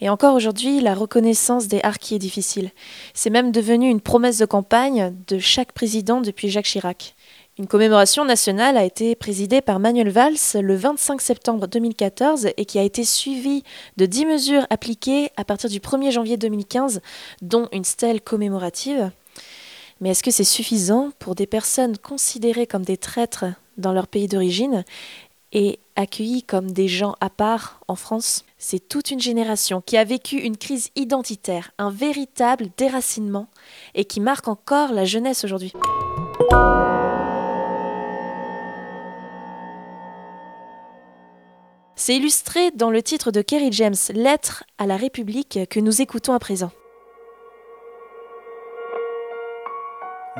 Et 0.00 0.08
encore 0.08 0.36
aujourd'hui, 0.36 0.80
la 0.80 0.94
reconnaissance 0.94 1.66
des 1.66 1.80
harkis 1.82 2.14
est 2.14 2.20
difficile. 2.20 2.70
C'est 3.12 3.28
même 3.28 3.50
devenu 3.50 3.90
une 3.90 4.00
promesse 4.00 4.38
de 4.38 4.46
campagne 4.46 5.16
de 5.26 5.40
chaque 5.40 5.72
président 5.72 6.20
depuis 6.20 6.48
Jacques 6.48 6.66
Chirac. 6.66 7.16
Une 7.58 7.66
commémoration 7.66 8.24
nationale 8.24 8.76
a 8.76 8.84
été 8.84 9.16
présidée 9.16 9.62
par 9.62 9.80
Manuel 9.80 10.10
Valls 10.10 10.36
le 10.54 10.76
25 10.76 11.20
septembre 11.20 11.66
2014 11.66 12.50
et 12.56 12.64
qui 12.64 12.78
a 12.78 12.84
été 12.84 13.02
suivie 13.02 13.64
de 13.96 14.06
10 14.06 14.26
mesures 14.26 14.66
appliquées 14.70 15.30
à 15.36 15.42
partir 15.42 15.68
du 15.68 15.80
1er 15.80 16.12
janvier 16.12 16.36
2015, 16.36 17.00
dont 17.42 17.66
une 17.72 17.82
stèle 17.82 18.20
commémorative. 18.20 19.10
Mais 20.00 20.10
est-ce 20.10 20.22
que 20.22 20.30
c'est 20.30 20.44
suffisant 20.44 21.10
pour 21.18 21.34
des 21.34 21.46
personnes 21.46 21.98
considérées 21.98 22.66
comme 22.66 22.84
des 22.84 22.96
traîtres 22.96 23.46
dans 23.78 23.92
leur 23.92 24.06
pays 24.06 24.28
d'origine 24.28 24.84
et 25.52 25.80
accueillis 25.96 26.44
comme 26.44 26.70
des 26.70 26.86
gens 26.86 27.16
à 27.20 27.30
part 27.30 27.80
en 27.88 27.96
France? 27.96 28.44
C'est 28.58 28.88
toute 28.88 29.10
une 29.10 29.20
génération 29.20 29.80
qui 29.80 29.96
a 29.96 30.04
vécu 30.04 30.36
une 30.36 30.56
crise 30.56 30.90
identitaire, 30.94 31.72
un 31.78 31.90
véritable 31.90 32.68
déracinement, 32.76 33.48
et 33.96 34.04
qui 34.04 34.20
marque 34.20 34.46
encore 34.46 34.92
la 34.92 35.04
jeunesse 35.04 35.42
aujourd'hui. 35.42 35.72
C'est 41.96 42.14
illustré 42.14 42.70
dans 42.70 42.90
le 42.90 43.02
titre 43.02 43.32
de 43.32 43.42
Kerry 43.42 43.72
James, 43.72 43.96
Lettre 44.14 44.62
à 44.78 44.86
la 44.86 44.96
République, 44.96 45.58
que 45.68 45.80
nous 45.80 46.00
écoutons 46.00 46.32
à 46.32 46.38
présent. 46.38 46.70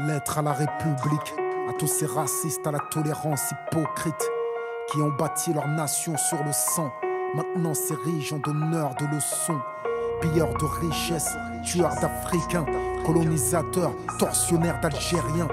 Lettre 0.07 0.39
à 0.39 0.43
la 0.43 0.53
République, 0.53 1.35
à 1.69 1.73
tous 1.73 1.89
ces 1.89 2.07
racistes, 2.07 2.65
à 2.67 2.71
la 2.71 2.79
tolérance 2.79 3.51
hypocrite, 3.51 4.31
qui 4.91 4.99
ont 4.99 5.11
bâti 5.11 5.53
leur 5.53 5.67
nation 5.67 6.17
sur 6.17 6.43
le 6.45 6.53
sang. 6.53 6.93
Maintenant 7.35 7.75
s'érigent 7.75 8.37
en 8.37 8.39
donneurs 8.39 8.95
de 8.95 9.07
leçons, 9.07 9.59
pilleurs 10.21 10.55
de 10.55 10.65
richesses, 10.87 11.37
tueurs 11.65 11.97
d'Africains, 12.01 12.65
colonisateur, 13.05 13.93
tortionnaire 14.21 14.81
d'Algériens. 14.81 15.49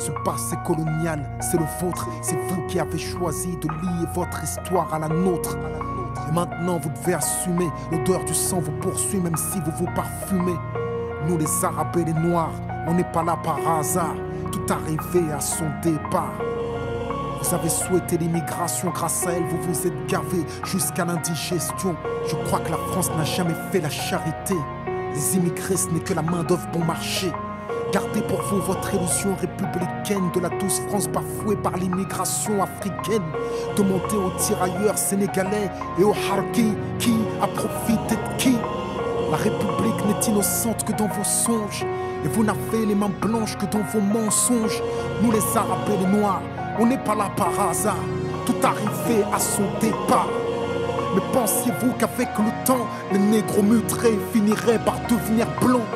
Ce 0.00 0.10
passé 0.24 0.56
colonial, 0.66 1.24
c'est 1.40 1.58
le 1.58 1.66
vôtre. 1.80 2.08
C'est 2.20 2.38
vous 2.48 2.66
qui 2.66 2.80
avez 2.80 2.98
choisi 2.98 3.56
de 3.58 3.68
lier 3.68 4.08
votre 4.12 4.42
histoire 4.42 4.92
à 4.92 4.98
la 4.98 5.08
nôtre. 5.08 5.56
Et 6.28 6.32
maintenant, 6.32 6.78
vous 6.78 6.90
devez 6.90 7.14
assumer. 7.14 7.68
L'odeur 7.92 8.24
du 8.24 8.34
sang 8.34 8.58
vous 8.58 8.72
poursuit, 8.80 9.20
même 9.20 9.36
si 9.36 9.60
vous 9.60 9.72
vous 9.78 9.94
parfumez. 9.94 10.56
Nous, 11.28 11.38
les 11.38 11.64
Arabes 11.64 11.96
et 11.98 12.04
les 12.04 12.12
Noirs, 12.12 12.52
on 12.86 12.94
n'est 12.94 13.10
pas 13.12 13.22
là 13.22 13.36
par 13.42 13.58
hasard. 13.78 14.14
Tout 14.52 14.72
arrivé 14.72 15.32
à 15.32 15.40
son 15.40 15.64
départ. 15.82 16.34
Vous 17.42 17.54
avez 17.54 17.68
souhaité 17.68 18.16
l'immigration, 18.18 18.90
grâce 18.90 19.26
à 19.26 19.32
elle, 19.32 19.44
vous 19.44 19.60
vous 19.62 19.86
êtes 19.86 20.06
gavé 20.06 20.44
jusqu'à 20.64 21.04
l'indigestion. 21.04 21.96
Je 22.26 22.36
crois 22.46 22.60
que 22.60 22.70
la 22.70 22.76
France 22.76 23.10
n'a 23.16 23.24
jamais 23.24 23.54
fait 23.70 23.80
la 23.80 23.90
charité. 23.90 24.54
Les 25.14 25.36
immigrés, 25.36 25.76
ce 25.76 25.88
n'est 25.90 26.00
que 26.00 26.14
la 26.14 26.22
main-d'œuvre 26.22 26.66
bon 26.72 26.84
marché. 26.84 27.32
Gardez 27.92 28.22
pour 28.22 28.42
vous 28.42 28.60
votre 28.60 28.94
illusion 28.94 29.36
républicaine 29.40 30.30
de 30.34 30.40
la 30.40 30.48
douce 30.48 30.80
France 30.88 31.08
bafouée 31.08 31.56
par 31.56 31.76
l'immigration 31.76 32.62
africaine. 32.62 33.22
Demandez 33.76 34.16
aux 34.16 34.36
tirailleurs 34.38 34.98
sénégalais 34.98 35.70
et 35.98 36.04
aux 36.04 36.14
harkis 36.32 36.74
qui 36.98 37.14
a 37.40 37.46
profité 37.46 38.16
de 38.16 38.36
qui. 38.36 38.56
La 39.30 39.36
République 39.36 39.73
n'est 40.06 40.26
innocente 40.26 40.84
que 40.84 40.92
dans 40.92 41.08
vos 41.08 41.24
songes. 41.24 41.84
Et 42.24 42.28
vous 42.28 42.44
n'avez 42.44 42.86
les 42.86 42.94
mains 42.94 43.10
blanches 43.20 43.56
que 43.56 43.66
dans 43.66 43.82
vos 43.92 44.00
mensonges. 44.00 44.82
Nous 45.22 45.30
les 45.30 45.56
Arabes 45.56 45.88
et 45.92 46.04
les 46.04 46.18
Noirs, 46.18 46.42
on 46.78 46.86
n'est 46.86 46.98
pas 46.98 47.14
là 47.14 47.30
par 47.36 47.68
hasard. 47.68 47.96
Tout 48.46 48.56
arrivé 48.62 49.24
à 49.32 49.38
son 49.38 49.64
départ. 49.80 50.28
Mais 51.14 51.22
pensiez-vous 51.32 51.92
qu'avec 51.98 52.28
le 52.38 52.66
temps, 52.66 52.86
les 53.12 53.18
négros 53.18 53.62
mutrés 53.62 54.18
finiraient 54.32 54.80
par 54.84 54.96
devenir 55.08 55.46
blancs? 55.60 55.86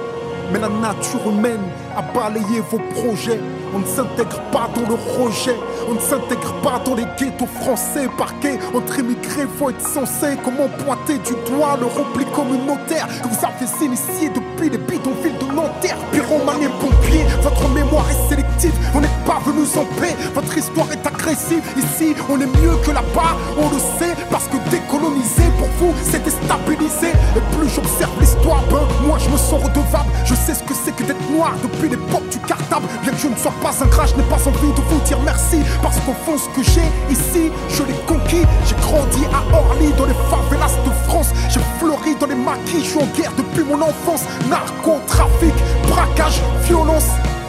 Mais 0.52 0.60
la 0.60 0.68
nature 0.68 1.28
humaine 1.28 1.60
a 1.96 2.02
balayé 2.02 2.60
vos 2.70 2.78
projets. 2.94 3.40
On 3.74 3.80
ne 3.80 3.86
s'intègre 3.86 4.40
pas 4.50 4.68
dans 4.74 4.88
le 4.88 4.94
rejet. 4.94 5.56
On 5.88 5.94
ne 5.94 6.00
s'intègre 6.00 6.54
pas 6.62 6.80
dans 6.84 6.94
les 6.94 7.06
ghettos 7.18 7.46
français 7.46 8.08
parqués 8.16 8.58
entre 8.74 8.98
immigrés. 8.98 9.46
Faut 9.58 9.70
être 9.70 9.86
censé 9.86 10.36
comment 10.44 10.68
pointer 10.84 11.18
du 11.18 11.34
doigt 11.50 11.76
le 11.78 11.86
repli 11.86 12.24
communautaire 12.26 13.06
que 13.22 13.28
vous 13.28 13.44
avez 13.44 13.84
initié 13.84 14.30
depuis 14.30 14.47
les 14.66 14.78
bidonvilles 14.78 15.38
de 15.38 15.54
Nanterre. 15.54 15.96
Pyromane 16.12 16.62
et 16.62 16.68
pompier, 16.80 17.24
votre 17.42 17.68
mémoire 17.68 18.06
est 18.10 18.28
sélective. 18.28 18.74
On 18.94 19.00
n'est 19.00 19.08
pas 19.24 19.38
venus 19.46 19.76
en 19.76 19.84
paix. 20.00 20.16
Votre 20.34 20.58
histoire 20.58 20.90
est 20.90 21.06
agressive. 21.06 21.62
Ici, 21.76 22.14
on 22.28 22.40
est 22.40 22.46
mieux 22.60 22.76
que 22.84 22.90
là-bas. 22.90 23.36
On 23.56 23.68
le 23.70 23.78
sait 23.98 24.14
parce 24.30 24.48
que 24.48 24.56
décoloniser 24.70 25.48
pour 25.58 25.68
vous, 25.78 25.94
c'est 26.02 26.22
déstabiliser. 26.24 27.12
Et 27.36 27.56
plus 27.56 27.68
j'observe 27.68 28.18
l'histoire, 28.20 28.62
ben 28.70 28.82
moi 29.06 29.18
je 29.18 29.28
me 29.30 29.36
sens 29.36 29.62
redevable. 29.62 30.10
Je 30.24 30.34
sais 30.34 30.54
ce 30.54 30.62
que 30.62 30.74
c'est 30.74 30.94
que 30.94 31.04
d'être 31.04 31.30
noir 31.30 31.54
depuis 31.62 31.88
l'époque 31.88 32.28
du 32.30 32.38
cartable. 32.40 32.86
Bien 33.02 33.12
que 33.12 33.18
je 33.18 33.28
ne 33.28 33.36
sois 33.36 33.54
pas 33.62 33.72
un 33.82 33.86
gras, 33.86 34.06
je 34.06 34.16
n'ai 34.16 34.28
pas 34.28 34.42
envie 34.44 34.72
de 34.72 34.82
vous 34.88 35.00
dire 35.06 35.18
merci. 35.24 35.58
Parce 35.82 35.98
qu'au 36.00 36.14
fond, 36.24 36.36
ce 36.36 36.48
que 36.56 36.64
j'ai 36.64 36.88
ici, 37.10 37.50
je 37.68 37.82
l'ai 37.84 37.98
conquis. 38.06 38.42
J'ai 38.66 38.76
grandi 38.76 39.24
à 39.32 39.56
Orly, 39.56 39.92
dans 39.96 40.06
les 40.06 40.18
favelas 40.30 40.74
de 40.84 40.90
France. 41.08 41.30
J'ai 41.48 41.60
fleuri 41.78 42.16
dans 42.18 42.26
les 42.26 42.34
maquis, 42.34 42.82
je 42.82 42.90
suis 42.90 42.98
en 42.98 43.06
guerre 43.16 43.32
depuis 43.36 43.64
mon 43.64 43.80
enfance. 43.80 44.24
Narcotrafic, 44.48 45.54
braquage, 45.88 46.40
violence, 46.64 47.08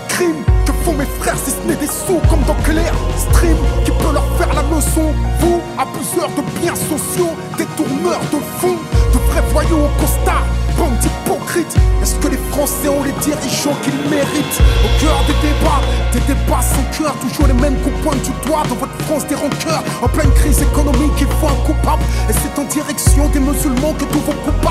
crime. 0.09 0.43
Que 0.65 0.73
font 0.83 0.93
mes 0.93 1.05
frères 1.19 1.37
si 1.43 1.51
ce 1.51 1.67
n'est 1.67 1.79
des 1.79 1.87
sous 1.87 2.19
comme 2.29 2.43
dans 2.43 2.61
Clair 2.63 2.93
Stream 3.17 3.55
qui 3.85 3.91
peut 3.91 4.13
leur 4.13 4.27
faire 4.37 4.53
la 4.53 4.61
leçon 4.63 5.13
Vous, 5.39 5.61
abuseurs 5.79 6.29
de 6.35 6.43
biens 6.59 6.75
sociaux, 6.75 7.31
détourneurs 7.57 8.21
de 8.31 8.39
fonds, 8.59 8.77
de 9.13 9.17
vrais 9.31 9.43
voyous 9.51 9.77
au 9.77 10.01
costard, 10.01 10.43
bande 10.77 10.97
d'hypocrites. 10.99 11.75
Est-ce 12.01 12.15
que 12.15 12.27
les 12.27 12.41
Français 12.51 12.89
ont 12.89 13.03
les 13.03 13.13
dirigeants 13.23 13.75
qu'ils 13.83 14.09
méritent? 14.09 14.59
Au 14.85 14.89
cœur 15.01 15.17
des 15.27 15.39
débats, 15.47 15.81
des 16.13 16.21
débats 16.21 16.61
sans 16.61 16.83
cœur, 16.97 17.13
toujours 17.21 17.47
les 17.47 17.53
mêmes 17.53 17.77
qu'on 17.81 17.95
pointe 18.03 18.21
du 18.21 18.31
doigt 18.45 18.63
dans 18.69 18.75
votre 18.75 18.97
France 19.05 19.25
des 19.27 19.35
rancœurs. 19.35 19.83
En 20.01 20.07
pleine 20.07 20.31
crise 20.33 20.61
économique, 20.61 21.15
il 21.19 21.27
faut 21.39 21.47
un 21.47 21.65
coupable. 21.65 22.03
Et 22.29 22.33
c'est 22.33 22.59
en 22.59 22.65
direction 22.65 23.27
des 23.29 23.39
musulmans 23.39 23.93
que 23.93 24.05
tous 24.05 24.19
vos 24.19 24.33
coups 24.43 24.61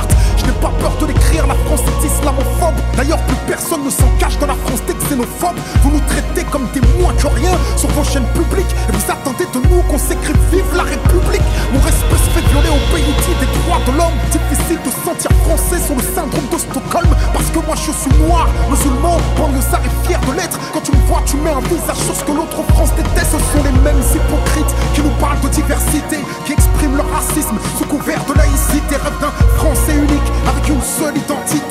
s'en 3.90 4.08
cache 4.18 4.38
dans 4.38 4.46
la 4.46 4.54
France 4.66 4.82
des 4.86 4.94
xénophobes. 4.94 5.58
Vous 5.82 5.90
nous 5.90 6.00
traitez 6.00 6.44
comme 6.50 6.66
des 6.72 6.80
moins 7.00 7.12
que 7.14 7.26
rien 7.26 7.52
sur 7.76 7.88
vos 7.90 8.04
chaînes 8.04 8.28
publiques. 8.34 8.72
Et 8.88 8.92
vous 8.92 9.10
attendez 9.10 9.46
de 9.52 9.60
nous 9.68 9.82
qu'on 9.82 9.98
s'écrive 9.98 10.36
Vive 10.52 10.76
la 10.76 10.84
République. 10.84 11.44
Mon 11.72 11.80
respect 11.80 12.16
se 12.16 12.30
fait 12.30 12.46
violer 12.48 12.70
au 12.70 12.82
pays 12.94 13.12
des 13.40 13.50
droits 13.60 13.80
de 13.86 13.92
l'homme. 13.92 14.16
Difficile 14.32 14.80
de 14.84 14.92
sentir 15.04 15.30
français 15.44 15.80
sur 15.84 15.96
le 15.96 16.02
syndrome 16.02 16.48
de 16.52 16.58
Stockholm. 16.58 17.10
Parce 17.32 17.50
que 17.50 17.60
moi 17.64 17.76
je 17.76 17.92
suis 17.92 18.14
noir, 18.24 18.48
musulman, 18.70 19.18
banlieusard 19.36 19.82
et 19.84 20.06
fier 20.06 20.20
de 20.26 20.32
l'être. 20.32 20.58
Quand 20.72 20.80
tu 20.80 20.92
me 20.92 21.02
vois, 21.06 21.22
tu 21.26 21.36
mets 21.36 21.52
un 21.52 21.60
visage 21.68 22.00
sur 22.00 22.14
ce 22.14 22.24
que 22.24 22.32
l'autre 22.32 22.62
France 22.72 22.92
déteste. 22.96 23.36
Ce 23.36 23.38
sont 23.52 23.62
les 23.64 23.76
mêmes 23.84 24.00
hypocrites 24.00 24.72
qui 24.94 25.02
nous 25.02 25.14
parlent 25.20 25.40
de 25.40 25.48
diversité, 25.48 26.16
qui 26.46 26.52
expriment 26.52 26.96
leur 26.96 27.10
racisme 27.10 27.56
sous 27.76 27.84
couvert 27.84 28.24
de 28.24 28.34
laïcité. 28.34 28.96
Rêve 28.96 29.18
d'un 29.20 29.32
français 29.60 29.96
unique 29.96 30.28
avec 30.48 30.68
une 30.68 30.80
seule 30.80 31.16
identité. 31.16 31.67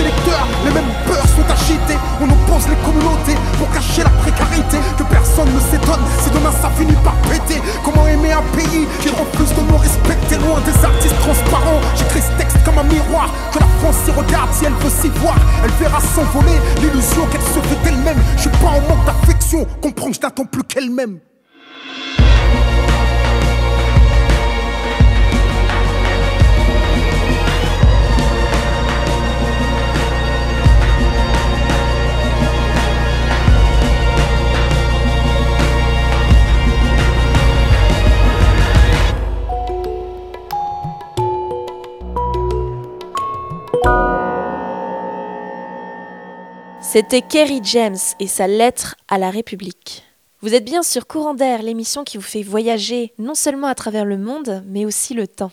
Électeurs. 0.00 0.46
Les 0.64 0.72
mêmes 0.72 0.92
peurs 1.06 1.28
sont 1.36 1.46
agités. 1.48 1.98
On 2.20 2.28
oppose 2.28 2.68
les 2.68 2.80
communautés 2.84 3.38
pour 3.58 3.70
cacher 3.70 4.02
la 4.02 4.10
précarité. 4.20 4.78
Que 4.98 5.04
personne 5.04 5.48
ne 5.52 5.60
s'étonne 5.60 6.04
si 6.22 6.30
demain 6.30 6.52
ça 6.60 6.70
finit 6.76 6.98
par 7.04 7.14
péter. 7.30 7.60
Comment 7.84 8.06
aimer 8.06 8.32
un 8.32 8.44
pays 8.56 8.86
qui 9.00 9.08
refuse 9.08 9.54
de 9.56 9.62
nous 9.62 9.78
respecter 9.78 10.36
loin 10.36 10.60
des 10.64 10.76
artistes 10.84 11.18
transparents? 11.20 11.80
J'écris 11.96 12.22
ce 12.22 12.32
texte 12.38 12.58
comme 12.64 12.78
un 12.78 12.84
miroir 12.84 13.30
Que 13.52 13.58
la 13.58 13.66
France 13.80 13.96
s'y 14.04 14.10
regarde 14.10 14.52
si 14.52 14.64
elle 14.64 14.74
veut 14.74 14.90
s'y 14.90 15.08
voir 15.20 15.36
Elle 15.64 15.70
verra 15.72 16.00
s'envoler 16.00 16.58
l'illusion 16.80 17.26
qu'elle 17.30 17.42
se 17.42 17.60
fait 17.60 17.82
d'elle-même 17.84 18.18
Je 18.36 18.42
suis 18.42 18.50
pas 18.50 18.68
en 18.68 18.80
manque 18.88 19.04
d'affection 19.06 19.66
Comprends 19.80 20.08
que 20.08 20.16
je 20.16 20.20
n'attends 20.20 20.44
plus 20.44 20.62
qu'elle-même 20.64 21.20
C'était 46.92 47.22
Kerry 47.22 47.60
James 47.62 48.00
et 48.18 48.26
sa 48.26 48.48
lettre 48.48 48.96
à 49.06 49.16
la 49.16 49.30
République. 49.30 50.02
Vous 50.40 50.56
êtes 50.56 50.64
bien 50.64 50.82
sur 50.82 51.06
Courant 51.06 51.34
d'air, 51.34 51.62
l'émission 51.62 52.02
qui 52.02 52.16
vous 52.16 52.22
fait 52.24 52.42
voyager 52.42 53.12
non 53.16 53.36
seulement 53.36 53.68
à 53.68 53.76
travers 53.76 54.04
le 54.04 54.18
monde, 54.18 54.64
mais 54.66 54.84
aussi 54.84 55.14
le 55.14 55.28
temps. 55.28 55.52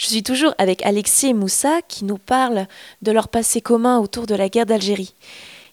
Je 0.00 0.06
suis 0.06 0.24
toujours 0.24 0.52
avec 0.58 0.84
Alexis 0.84 1.28
et 1.28 1.32
Moussa 1.32 1.80
qui 1.86 2.04
nous 2.04 2.18
parlent 2.18 2.66
de 3.02 3.12
leur 3.12 3.28
passé 3.28 3.60
commun 3.60 4.00
autour 4.00 4.26
de 4.26 4.34
la 4.34 4.48
guerre 4.48 4.66
d'Algérie. 4.66 5.14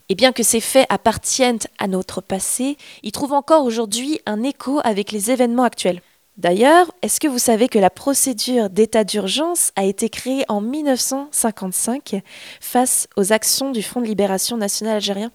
Et 0.09 0.13
bien 0.13 0.33
que 0.33 0.43
ces 0.43 0.61
faits 0.61 0.85
appartiennent 0.89 1.57
à 1.79 1.87
notre 1.87 2.21
passé, 2.21 2.77
ils 3.01 3.11
trouvent 3.11 3.33
encore 3.33 3.65
aujourd'hui 3.65 4.21
un 4.27 4.43
écho 4.43 4.81
avec 4.83 5.11
les 5.11 5.31
événements 5.31 5.63
actuels. 5.63 6.03
D'ailleurs, 6.41 6.91
est-ce 7.03 7.19
que 7.19 7.27
vous 7.27 7.37
savez 7.37 7.67
que 7.67 7.77
la 7.77 7.91
procédure 7.91 8.71
d'état 8.71 9.03
d'urgence 9.03 9.71
a 9.75 9.83
été 9.83 10.09
créée 10.09 10.43
en 10.47 10.59
1955 10.59 12.19
face 12.59 13.07
aux 13.15 13.31
actions 13.31 13.69
du 13.69 13.83
Front 13.83 14.01
de 14.01 14.07
libération 14.07 14.57
nationale 14.57 14.95
algérien? 14.95 15.31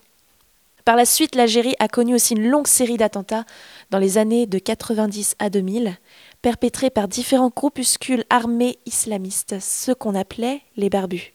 Par 0.85 0.97
la 0.97 1.05
suite, 1.05 1.37
l'Algérie 1.37 1.77
a 1.79 1.87
connu 1.87 2.17
aussi 2.17 2.35
une 2.35 2.49
longue 2.49 2.67
série 2.67 2.97
d'attentats 2.97 3.45
dans 3.91 4.01
les 4.01 4.19
années 4.19 4.47
de 4.47 4.59
90 4.59 5.37
à 5.39 5.49
2000, 5.49 5.97
perpétrés 6.43 6.91
par 6.91 7.07
différents 7.07 7.53
groupuscules 7.55 8.25
armés 8.29 8.77
islamistes, 8.85 9.61
ceux 9.61 9.95
qu'on 9.95 10.17
appelait 10.17 10.63
les 10.77 10.91
barbus. 10.91 11.35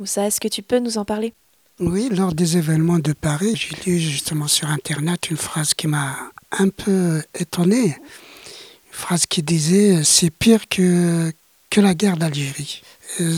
Moussa, 0.00 0.26
est-ce 0.26 0.40
que 0.40 0.48
tu 0.48 0.62
peux 0.62 0.80
nous 0.80 0.98
en 0.98 1.04
parler? 1.04 1.34
Oui, 1.78 2.08
lors 2.10 2.34
des 2.34 2.56
événements 2.56 2.98
de 2.98 3.12
Paris, 3.12 3.54
j'ai 3.54 3.92
lu 3.92 3.98
justement 4.00 4.48
sur 4.48 4.68
Internet 4.68 5.30
une 5.30 5.36
phrase 5.36 5.72
qui 5.72 5.86
m'a 5.86 6.16
un 6.50 6.68
peu 6.68 7.22
étonné 7.38 7.94
phrase 8.94 9.26
qui 9.26 9.42
disait 9.42 10.02
c'est 10.04 10.30
pire 10.30 10.68
que, 10.68 11.32
que 11.70 11.80
la 11.80 11.94
guerre 11.94 12.16
d'Algérie. 12.16 12.82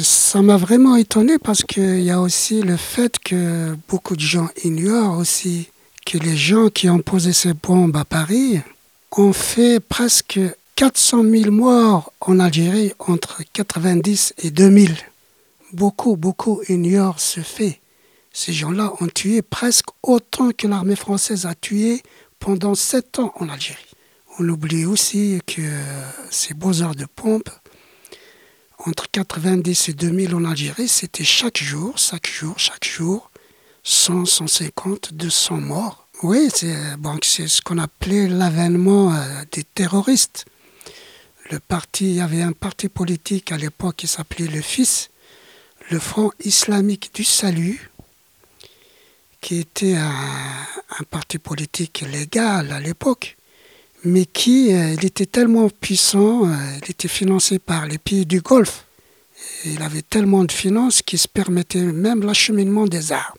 Ça 0.03 0.43
m'a 0.43 0.57
vraiment 0.57 0.97
étonné 0.97 1.39
parce 1.39 1.63
qu'il 1.63 2.03
y 2.03 2.11
a 2.11 2.21
aussi 2.21 2.63
le 2.63 2.77
fait 2.77 3.19
que 3.19 3.77
beaucoup 3.89 4.17
de 4.17 4.21
gens 4.21 4.49
ignorent 4.65 5.19
aussi 5.19 5.69
que 6.05 6.19
les 6.19 6.37
gens 6.37 6.69
qui 6.69 6.89
ont 6.89 7.01
posé 7.01 7.33
ces 7.33 7.53
bombes 7.53 7.97
à 7.97 8.05
Paris 8.05 8.61
ont 9.17 9.33
fait 9.33 9.81
presque 9.81 10.39
400 10.77 11.25
000 11.25 11.51
morts 11.51 12.13
en 12.21 12.39
Algérie 12.39 12.93
entre 12.99 13.43
90 13.53 14.35
et 14.39 14.51
2000. 14.51 14.95
Beaucoup, 15.73 16.17
beaucoup 16.17 16.61
ignorent 16.69 17.19
ce 17.19 17.41
fait. 17.41 17.81
Ces 18.33 18.53
gens-là 18.53 18.93
ont 19.01 19.09
tué 19.09 19.41
presque 19.43 19.87
autant 20.03 20.51
que 20.57 20.67
l'armée 20.67 20.97
française 20.97 21.47
a 21.47 21.55
tué 21.55 22.03
pendant 22.39 22.75
sept 22.75 23.19
ans 23.19 23.33
en 23.37 23.49
Algérie. 23.49 23.96
On 24.39 24.49
oublie 24.51 24.85
aussi 24.85 25.41
que 25.47 25.63
ces 26.31 26.53
beaux 26.53 26.83
heures 26.83 26.95
de 26.95 27.07
pompe 27.07 27.49
entre 28.79 29.11
90 29.11 29.89
et 29.89 29.93
2000 29.95 30.35
en 30.35 30.45
Algérie, 30.45 30.89
c'était 30.89 31.25
chaque 31.25 31.57
jour, 31.63 31.97
chaque 31.97 32.27
jour, 32.27 32.59
chaque 32.59 32.85
jour, 32.85 33.31
100, 33.83 34.27
150, 34.27 35.15
200 35.15 35.57
morts. 35.57 36.07
Oui, 36.23 36.51
c'est 36.55 36.97
bon, 36.99 37.19
ce 37.23 37.61
qu'on 37.63 37.79
appelait 37.79 38.29
l'avènement 38.29 39.15
euh, 39.15 39.43
des 39.53 39.65
terroristes. 39.65 40.45
Le 41.51 41.59
parti, 41.59 42.05
il 42.05 42.15
y 42.17 42.21
avait 42.21 42.43
un 42.43 42.53
parti 42.53 42.89
politique 42.89 43.53
à 43.53 43.57
l'époque 43.57 43.97
qui 43.97 44.07
s'appelait 44.07 44.49
le 44.49 44.61
FIS, 44.61 45.09
le 45.91 45.99
Front 45.99 46.31
islamique 46.45 47.11
du 47.15 47.25
salut, 47.25 47.91
qui 49.41 49.61
était 49.61 49.95
un 49.95 51.05
parti 51.09 51.39
politique 51.39 52.05
légal 52.11 52.73
à 52.73 52.81
l'époque, 52.81 53.37
mais 54.07 54.25
qui 54.25 54.73
euh, 54.73 54.95
il 54.95 55.05
était 55.05 55.27
tellement 55.27 55.69
puissant, 55.69 56.47
euh, 56.47 56.55
il 56.83 56.91
était 56.93 57.09
financé 57.09 57.59
par 57.59 57.87
les 57.87 57.99
pays 57.99 58.25
du 58.25 58.41
Golfe. 58.41 58.85
Il 59.65 59.83
avait 59.83 60.03
tellement 60.03 60.45
de 60.45 60.53
finances 60.53 61.03
qu'il 61.03 61.19
se 61.19 61.29
permettait 61.29 61.81
même 61.81 62.23
l'acheminement 62.23 62.87
des 62.87 63.13
armes. 63.13 63.39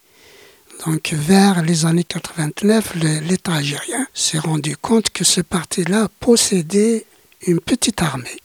Donc 0.86 1.14
vers 1.14 1.64
les 1.64 1.86
années 1.86 2.04
89, 2.04 2.96
l'État 3.28 3.54
algérien 3.54 4.08
s'est 4.14 4.40
rendu 4.40 4.76
compte 4.78 5.10
que 5.10 5.24
ce 5.24 5.42
parti-là 5.42 6.10
possédait 6.20 7.06
une 7.48 7.62
petite 7.62 8.02
armée. 8.02 8.42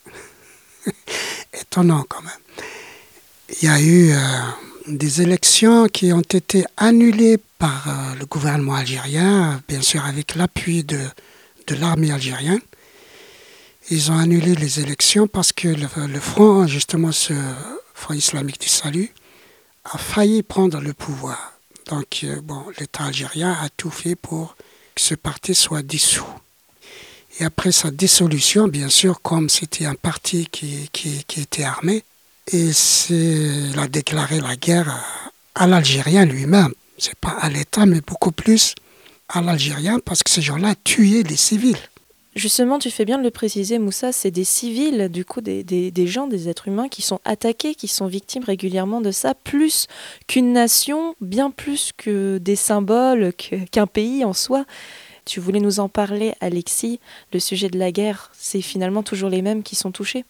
Étonnant 1.60 2.04
quand 2.08 2.22
même. 2.22 2.32
Il 3.60 3.68
y 3.68 3.68
a 3.68 3.80
eu 3.80 4.12
euh, 4.12 4.16
des 4.86 5.22
élections 5.22 5.88
qui 5.88 6.12
ont 6.12 6.20
été 6.20 6.64
annulées 6.76 7.38
par 7.58 8.14
le 8.18 8.26
gouvernement 8.26 8.76
algérien, 8.76 9.60
bien 9.68 9.82
sûr 9.82 10.04
avec 10.04 10.34
l'appui 10.34 10.84
de, 10.84 10.98
de 11.66 11.74
l'armée 11.74 12.10
algérienne. 12.10 12.60
Ils 13.90 14.10
ont 14.10 14.18
annulé 14.18 14.54
les 14.54 14.80
élections 14.80 15.26
parce 15.26 15.52
que 15.52 15.68
le, 15.68 15.88
le 16.06 16.20
front, 16.20 16.66
justement 16.66 17.12
ce 17.12 17.34
Front 17.94 18.14
islamique 18.14 18.60
du 18.60 18.68
salut, 18.68 19.12
a 19.84 19.98
failli 19.98 20.42
prendre 20.42 20.80
le 20.80 20.92
pouvoir. 20.92 21.52
Donc, 21.86 22.20
euh, 22.24 22.40
bon, 22.42 22.64
l'État 22.78 23.04
algérien 23.04 23.52
a 23.52 23.68
tout 23.76 23.90
fait 23.90 24.16
pour 24.16 24.56
que 24.94 25.00
ce 25.00 25.14
parti 25.14 25.54
soit 25.54 25.82
dissous. 25.82 26.26
Et 27.38 27.44
après 27.44 27.72
sa 27.72 27.90
dissolution, 27.90 28.68
bien 28.68 28.88
sûr, 28.88 29.20
comme 29.22 29.48
c'était 29.48 29.86
un 29.86 29.94
parti 29.94 30.48
qui, 30.50 30.88
qui, 30.92 31.24
qui 31.24 31.40
était 31.42 31.64
armé, 31.64 32.02
et 32.52 32.70
il 33.10 33.78
a 33.78 33.86
déclaré 33.86 34.40
la 34.40 34.56
guerre 34.56 34.88
à, 34.88 35.62
à 35.62 35.66
l'Algérien 35.66 36.24
lui-même. 36.24 36.74
C'est 36.98 37.14
pas 37.14 37.36
à 37.40 37.48
l'État, 37.48 37.86
mais 37.86 38.00
beaucoup 38.00 38.32
plus 38.32 38.74
à 39.32 39.40
l'Algérien, 39.40 39.98
parce 40.04 40.22
que 40.22 40.30
ces 40.30 40.42
gens-là 40.42 40.74
tuaient 40.84 41.22
les 41.22 41.36
civils. 41.36 41.76
Justement, 42.34 42.78
tu 42.78 42.90
fais 42.90 43.04
bien 43.04 43.18
de 43.18 43.22
le 43.22 43.30
préciser, 43.30 43.78
Moussa, 43.78 44.10
c'est 44.10 44.30
des 44.30 44.44
civils, 44.44 45.10
du 45.10 45.24
coup, 45.24 45.42
des, 45.42 45.62
des, 45.64 45.90
des, 45.90 46.06
gens, 46.06 46.26
des 46.26 46.48
êtres 46.48 46.68
humains 46.68 46.88
qui 46.88 47.02
sont 47.02 47.20
attaqués, 47.26 47.74
qui 47.74 47.88
sont 47.88 48.06
victimes 48.06 48.44
régulièrement 48.44 49.02
de 49.02 49.10
ça, 49.10 49.34
plus 49.34 49.86
qu'une 50.28 50.52
nation, 50.52 51.14
bien 51.20 51.50
plus 51.50 51.92
que 51.94 52.38
des 52.38 52.56
symboles, 52.56 53.32
qu'un 53.34 53.86
pays 53.86 54.24
en 54.24 54.32
soi. 54.32 54.64
Tu 55.26 55.40
voulais 55.40 55.60
nous 55.60 55.78
en 55.78 55.90
parler, 55.90 56.32
Alexis, 56.40 57.00
le 57.34 57.38
sujet 57.38 57.68
de 57.68 57.78
la 57.78 57.92
guerre, 57.92 58.30
c'est 58.32 58.62
finalement 58.62 59.02
toujours 59.02 59.28
les 59.28 59.42
mêmes 59.42 59.62
qui 59.62 59.76
sont 59.76 59.92
touchés 59.92 60.24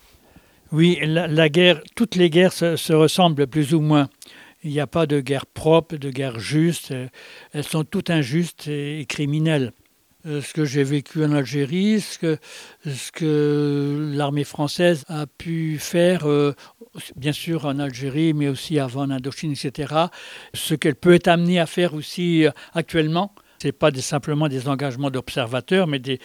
Oui, 0.72 0.98
la, 1.02 1.28
la 1.28 1.48
guerre, 1.48 1.80
toutes 1.94 2.16
les 2.16 2.30
guerres 2.30 2.52
se, 2.52 2.74
se 2.74 2.92
ressemblent 2.92 3.46
plus 3.46 3.74
ou 3.74 3.80
moins. 3.80 4.08
Il 4.64 4.70
n'y 4.70 4.80
a 4.80 4.86
pas 4.86 5.06
de 5.06 5.20
guerre 5.20 5.46
propre, 5.46 5.96
de 5.96 6.10
guerre 6.10 6.38
juste. 6.38 6.94
Elles 7.52 7.64
sont 7.64 7.84
toutes 7.84 8.10
injustes 8.10 8.68
et 8.68 9.04
criminelles. 9.08 9.72
Euh, 10.24 10.40
ce 10.40 10.52
que 10.52 10.64
j'ai 10.64 10.84
vécu 10.84 11.24
en 11.24 11.32
Algérie, 11.32 12.00
ce 12.00 12.18
que, 13.10 14.12
l'armée 14.14 14.44
française 14.44 15.04
a 15.08 15.26
pu 15.26 15.78
faire, 15.80 16.28
euh, 16.28 16.54
bien 17.16 17.32
sûr 17.32 17.64
en 17.64 17.80
Algérie, 17.80 18.32
mais 18.32 18.48
aussi 18.48 18.78
avant 18.78 19.02
en 19.02 19.10
Indochine, 19.10 19.52
etc. 19.52 19.94
Ce 20.54 20.74
qu'elle 20.74 20.94
peut 20.94 21.14
être 21.14 21.26
amenée 21.26 21.58
à 21.58 21.66
faire 21.66 21.94
aussi 21.94 22.46
euh, 22.46 22.50
actuellement. 22.72 23.34
Ce 23.60 23.68
n'est 23.68 23.72
pas 23.72 23.90
simplement 23.94 24.48
des 24.48 24.68
engagements 24.68 25.10
d'observateurs, 25.10 25.88
mais 25.88 25.98
des, 25.98 26.20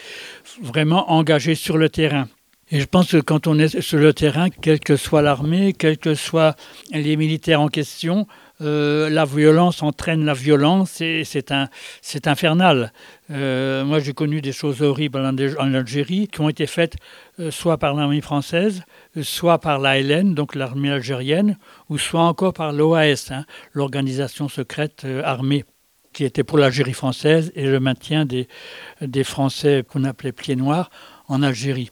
vraiment 0.61 1.11
engagés 1.11 1.55
sur 1.55 1.77
le 1.79 1.89
terrain. 1.89 2.27
Et 2.69 2.81
je 2.81 2.85
pense 2.85 3.11
que 3.11 3.17
quand 3.17 3.47
on 3.47 3.57
est 3.57 3.79
sur 3.79 3.97
le 3.97 4.13
terrain, 4.13 4.49
quelle 4.49 4.81
que 4.81 4.97
soit 4.97 5.21
l'armée, 5.21 5.71
quels 5.71 5.97
que 5.97 6.15
soient 6.15 6.55
les 6.91 7.15
militaires 7.15 7.61
en 7.61 7.69
question, 7.69 8.27
euh, 8.59 9.09
la 9.09 9.23
violence 9.23 9.81
entraîne 9.83 10.25
la 10.25 10.33
violence 10.33 10.99
et 10.99 11.23
c'est 11.23 12.27
infernal. 12.27 12.91
Euh, 13.31 13.85
moi, 13.85 13.99
j'ai 13.99 14.11
connu 14.11 14.41
des 14.41 14.51
choses 14.51 14.81
horribles 14.81 15.19
en, 15.19 15.73
Algérie 15.73 16.27
qui 16.27 16.41
ont 16.41 16.49
été 16.49 16.67
faites 16.67 16.95
euh, 17.39 17.51
soit 17.51 17.77
par 17.77 17.93
l'armée 17.93 18.19
française, 18.19 18.81
soit 19.21 19.59
par 19.59 19.79
l'ALN, 19.79 20.33
donc 20.33 20.53
l'armée 20.53 20.91
algérienne, 20.91 21.57
ou 21.89 21.97
soit 21.97 22.23
encore 22.23 22.51
par 22.51 22.73
l'OAS, 22.73 23.31
hein, 23.31 23.45
l'organisation 23.71 24.49
secrète 24.49 25.05
armée 25.23 25.63
qui 26.11 26.25
était 26.25 26.43
pour 26.43 26.57
l'Algérie 26.57 26.93
française 26.93 27.51
et 27.55 27.67
le 27.67 27.79
maintien 27.79 28.25
des 28.25 29.23
Français 29.23 29.85
qu'on 29.87 30.03
appelait 30.03 30.31
pieds 30.31 30.55
noirs 30.55 30.89
en 31.27 31.43
Algérie. 31.43 31.91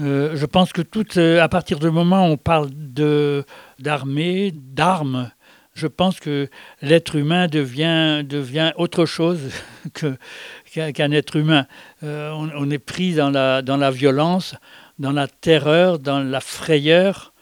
Euh, 0.00 0.36
je 0.36 0.46
pense 0.46 0.72
que 0.72 0.82
tout, 0.82 1.18
euh, 1.18 1.42
à 1.42 1.48
partir 1.48 1.78
du 1.78 1.90
moment 1.90 2.28
où 2.28 2.32
on 2.32 2.36
parle 2.36 2.70
d'armée, 3.78 4.52
d'armes, 4.54 5.30
je 5.74 5.86
pense 5.86 6.20
que 6.20 6.48
l'être 6.82 7.16
humain 7.16 7.48
devient, 7.48 8.24
devient 8.24 8.72
autre 8.76 9.06
chose 9.06 9.40
qu'un 9.94 10.92
qu 10.92 11.00
être 11.00 11.36
humain. 11.36 11.66
Euh, 12.04 12.30
on, 12.32 12.70
est 12.70 12.78
pris 12.78 13.14
dans 13.14 13.30
la, 13.30 13.90
violence, 13.90 14.54
dans 14.98 15.12
la 15.12 15.26
terreur, 15.26 15.98
dans 15.98 16.20
la 16.20 16.40
frayeur. 16.40 17.32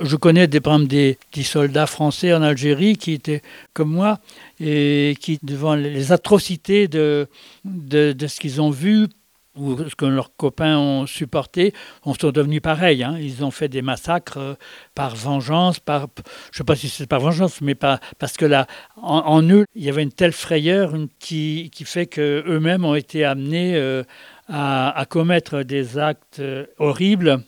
Je 0.00 0.16
connais 0.16 0.46
des, 0.46 0.60
des 0.60 1.42
soldats 1.42 1.86
français 1.86 2.32
en 2.32 2.42
Algérie 2.42 2.96
qui 2.96 3.12
étaient 3.12 3.42
comme 3.74 3.90
moi 3.90 4.18
et 4.60 5.16
qui, 5.20 5.38
devant 5.42 5.74
les 5.74 6.12
atrocités 6.12 6.88
de 6.88 7.26
ce 7.64 8.40
qu'ils 8.40 8.62
ont 8.62 8.70
vu, 8.70 9.08
ou 9.56 9.76
ce 9.88 9.94
que 9.94 10.06
leurs 10.06 10.34
copains 10.36 10.78
ont 10.78 11.06
supporté, 11.06 11.72
on 12.04 12.14
sont 12.14 12.30
devenus 12.30 12.60
pareils. 12.60 13.02
Hein. 13.02 13.16
Ils 13.20 13.44
ont 13.44 13.50
fait 13.50 13.68
des 13.68 13.82
massacres 13.82 14.38
euh, 14.38 14.54
par 14.94 15.16
vengeance, 15.16 15.80
par, 15.80 16.08
je 16.16 16.22
ne 16.22 16.56
sais 16.58 16.64
pas 16.64 16.76
si 16.76 16.88
c'est 16.88 17.06
par 17.06 17.20
vengeance, 17.20 17.60
mais 17.60 17.74
parce 17.74 18.36
que 18.36 18.44
là, 18.44 18.66
en, 18.96 19.42
eux, 19.50 19.64
il 19.74 19.84
y 19.84 19.88
avait 19.88 20.02
une 20.02 20.12
telle 20.12 20.32
frayeur 20.32 20.94
qui, 21.18 21.70
fait 21.84 22.06
qu'eux-mêmes 22.06 22.84
ont 22.84 22.94
été 22.94 23.24
amenés 23.24 23.76
euh, 23.76 24.02
à, 24.48 25.04
commettre 25.08 25.62
des 25.62 25.98
actes 25.98 26.40
euh, 26.40 26.66
horribles. 26.78 27.44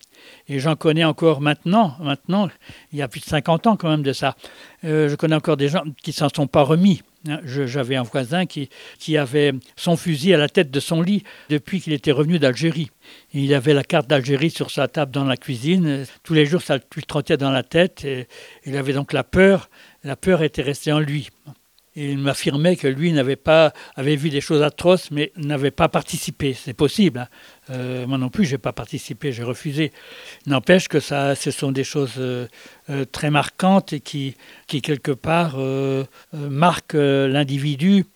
Et 0.49 0.59
j'en 0.59 0.77
connais 0.77 1.05
encore 1.05 1.41
maintenant, 1.41 1.97
maintenant, 2.01 2.49
il 2.93 2.99
y 2.99 3.03
a 3.03 3.09
plus 3.09 3.21
de 3.21 3.25
50 3.27 3.67
ans 3.67 3.77
quand 3.77 3.89
même 3.89 4.03
de 4.03 4.13
ça. 4.13 4.37
Je 4.83 5.15
connais 5.15 5.35
encore 5.35 5.57
des 5.57 5.69
gens 5.69 5.83
qui 6.03 6.13
s'en 6.13 6.29
sont 6.29 6.47
pas 6.47 6.63
remis. 6.63 7.01
J'avais 7.45 7.97
un 7.97 8.03
voisin 8.03 8.47
qui, 8.47 8.71
qui 8.99 9.17
avait 9.17 9.53
son 9.77 9.97
fusil 9.97 10.33
à 10.33 10.39
la 10.39 10.49
tête 10.49 10.71
de 10.71 10.81
son 10.81 11.03
lit 11.03 11.23
depuis 11.51 11.81
qu'il 11.81 11.93
était 11.93 12.13
revenu 12.13 12.39
d'Algérie. 12.39 12.91
Il 13.35 13.53
avait 13.53 13.75
la 13.75 13.85
carte 13.85 14.09
d'Algérie 14.09 14.51
sur 14.51 14.71
sa 14.71 14.89
table 14.89 15.13
dans 15.13 15.25
la 15.25 15.37
cuisine. 15.37 16.07
Tous 16.23 16.35
les 16.35 16.47
jours, 16.47 16.63
ça 16.63 16.79
lui 16.95 17.03
trottait 17.03 17.37
dans 17.37 17.51
la 17.51 17.63
tête. 17.63 18.05
Et 18.05 18.27
il 18.65 18.77
avait 18.77 18.95
donc 18.95 19.13
la 19.13 19.25
peur. 19.25 19.69
La 20.03 20.17
peur 20.17 20.43
était 20.43 20.63
restée 20.63 20.93
en 20.93 21.01
lui. 21.01 21.29
Il 22.03 22.19
m'affirmait 22.19 22.77
que 22.77 22.87
lui 22.87 23.13
n'avait 23.13 23.37
pas 23.37 23.75
avait 23.95 24.17
vu 24.17 24.31
des 24.31 24.41
choses 24.41 24.63
atroces, 24.63 25.11
mais 25.11 25.33
n'avait 25.37 25.71
pas 25.71 25.89
participé. 25.89 26.55
C'est 26.55 26.73
possible. 26.73 27.19
Hein. 27.19 27.29
Euh, 27.71 28.07
moi 28.07 28.17
non 28.17 28.31
plus, 28.31 28.47
j'ai 28.47 28.57
pas 28.57 28.73
participé, 28.73 29.33
j'ai 29.33 29.43
refusé. 29.43 29.93
N'empêche 30.47 30.89
que 30.89 30.99
ça, 30.99 31.35
ce 31.35 31.51
sont 31.51 31.73
des 31.73 31.85
choses 31.85 32.15
euh, 32.19 32.47
euh, 32.89 33.05
très 33.05 33.31
marquantes 33.31 33.93
et 33.93 34.01
qui, 34.01 34.35
qui 34.67 34.81
quelque 34.81 35.13
part 35.13 35.59
marquent 36.33 36.95
l'individu, 36.95 38.07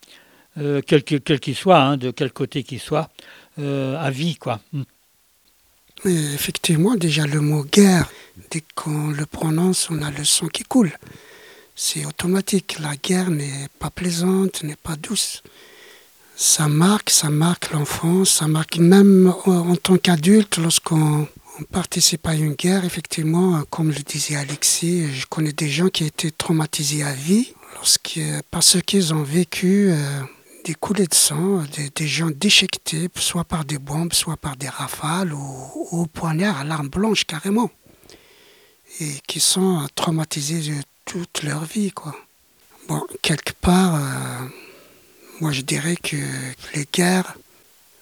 quel 0.55 1.03
qu'il 1.03 1.21
qu 1.21 1.53
soit, 1.53 1.79
hein, 1.79 1.97
de 1.97 2.09
quel 2.11 2.31
côté 2.31 2.63
qu'il 2.63 2.79
soit, 2.79 3.09
à 3.57 4.09
vie, 4.09 4.35
quoi. 4.35 4.61
Mais 6.03 6.33
effectivement, 6.33 6.95
déjà 6.95 7.25
le 7.25 7.39
mot 7.39 7.63
guerre, 7.63 8.09
dès 8.51 8.63
qu'on 8.73 9.09
le 9.09 9.25
prononce, 9.25 9.89
on 9.89 10.01
a 10.01 10.11
le 10.11 10.23
sang 10.23 10.47
qui 10.47 10.63
coule. 10.63 10.91
C'est 11.75 12.05
automatique. 12.05 12.77
La 12.79 12.95
guerre 12.95 13.29
n'est 13.29 13.67
pas 13.79 13.89
plaisante, 13.89 14.63
n'est 14.63 14.75
pas 14.75 14.95
douce. 14.95 15.43
Ça 16.37 16.67
marque, 16.67 17.09
ça 17.09 17.29
marque 17.29 17.71
l'enfance, 17.71 18.29
ça 18.29 18.47
marque 18.47 18.77
même 18.77 19.33
en 19.45 19.75
tant 19.75 19.97
qu'adulte 19.97 20.57
lorsqu'on 20.57 21.27
on 21.59 21.63
participe 21.63 22.27
à 22.27 22.35
une 22.35 22.53
guerre. 22.53 22.83
Effectivement, 22.85 23.63
comme 23.69 23.89
le 23.89 23.99
disait 23.99 24.35
Alexis, 24.35 25.13
je 25.13 25.25
connais 25.25 25.53
des 25.53 25.69
gens 25.69 25.87
qui 25.87 26.05
étaient 26.05 26.31
traumatisés 26.31 27.03
à 27.03 27.13
vie 27.13 27.53
parce 28.51 28.77
qu'ils 28.81 29.13
ont 29.13 29.23
vécu 29.23 29.89
euh, 29.91 30.21
des 30.63 30.73
coulées 30.73 31.07
de 31.07 31.13
sang, 31.13 31.63
des, 31.95 32.07
gens 32.07 32.29
déchiquetés, 32.29 33.09
soit 33.15 33.43
par 33.43 33.63
des 33.65 33.77
bombes, 33.77 34.13
soit 34.13 34.37
par 34.37 34.55
des 34.57 34.69
rafales 34.69 35.33
ou, 35.33 35.87
au 35.91 36.05
poignard 36.07 36.59
à 36.59 36.63
l'arme 36.63 36.89
blanche 36.89 37.25
carrément. 37.25 37.69
Et 38.99 39.11
qui 39.27 39.39
sont 39.39 39.87
traumatisés 39.93 40.73
toute 41.05 41.43
leur 41.43 41.63
vie. 41.63 41.91
Quoi. 41.91 42.15
Bon, 42.87 43.01
quelque 43.21 43.53
part, 43.53 43.95
euh, 43.95 44.47
moi 45.39 45.51
je 45.51 45.61
dirais 45.61 45.95
que 45.95 46.17
les 46.73 46.87
guerres 46.91 47.37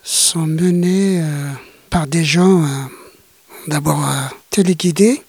sont 0.04 0.48
menées 0.48 1.22
euh, 1.22 1.52
par 1.90 2.08
des 2.08 2.24
gens 2.24 2.64
euh, 2.64 2.68
d'abord 3.68 4.04
téléguidés, 4.50 5.22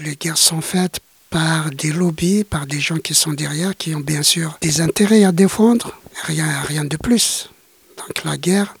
les 0.00 0.14
guerres 0.14 0.38
sont 0.38 0.60
faites 0.60 1.00
par 1.30 1.70
des 1.70 1.90
lobbies, 1.90 2.44
par 2.44 2.66
des 2.66 2.78
gens 2.78 2.98
qui 2.98 3.12
sont 3.12 3.32
derrière, 3.32 3.76
qui 3.76 3.92
ont 3.94 4.00
bien 4.00 4.22
sûr 4.22 4.56
des 4.60 4.80
intérêts 4.80 5.24
à 5.24 5.32
défendre, 5.32 5.98
rien, 6.22 6.60
rien 6.62 6.84
de 6.84 6.96
plus. 6.96 7.50
Donc 7.96 8.24
la 8.24 8.36
guerre, 8.36 8.76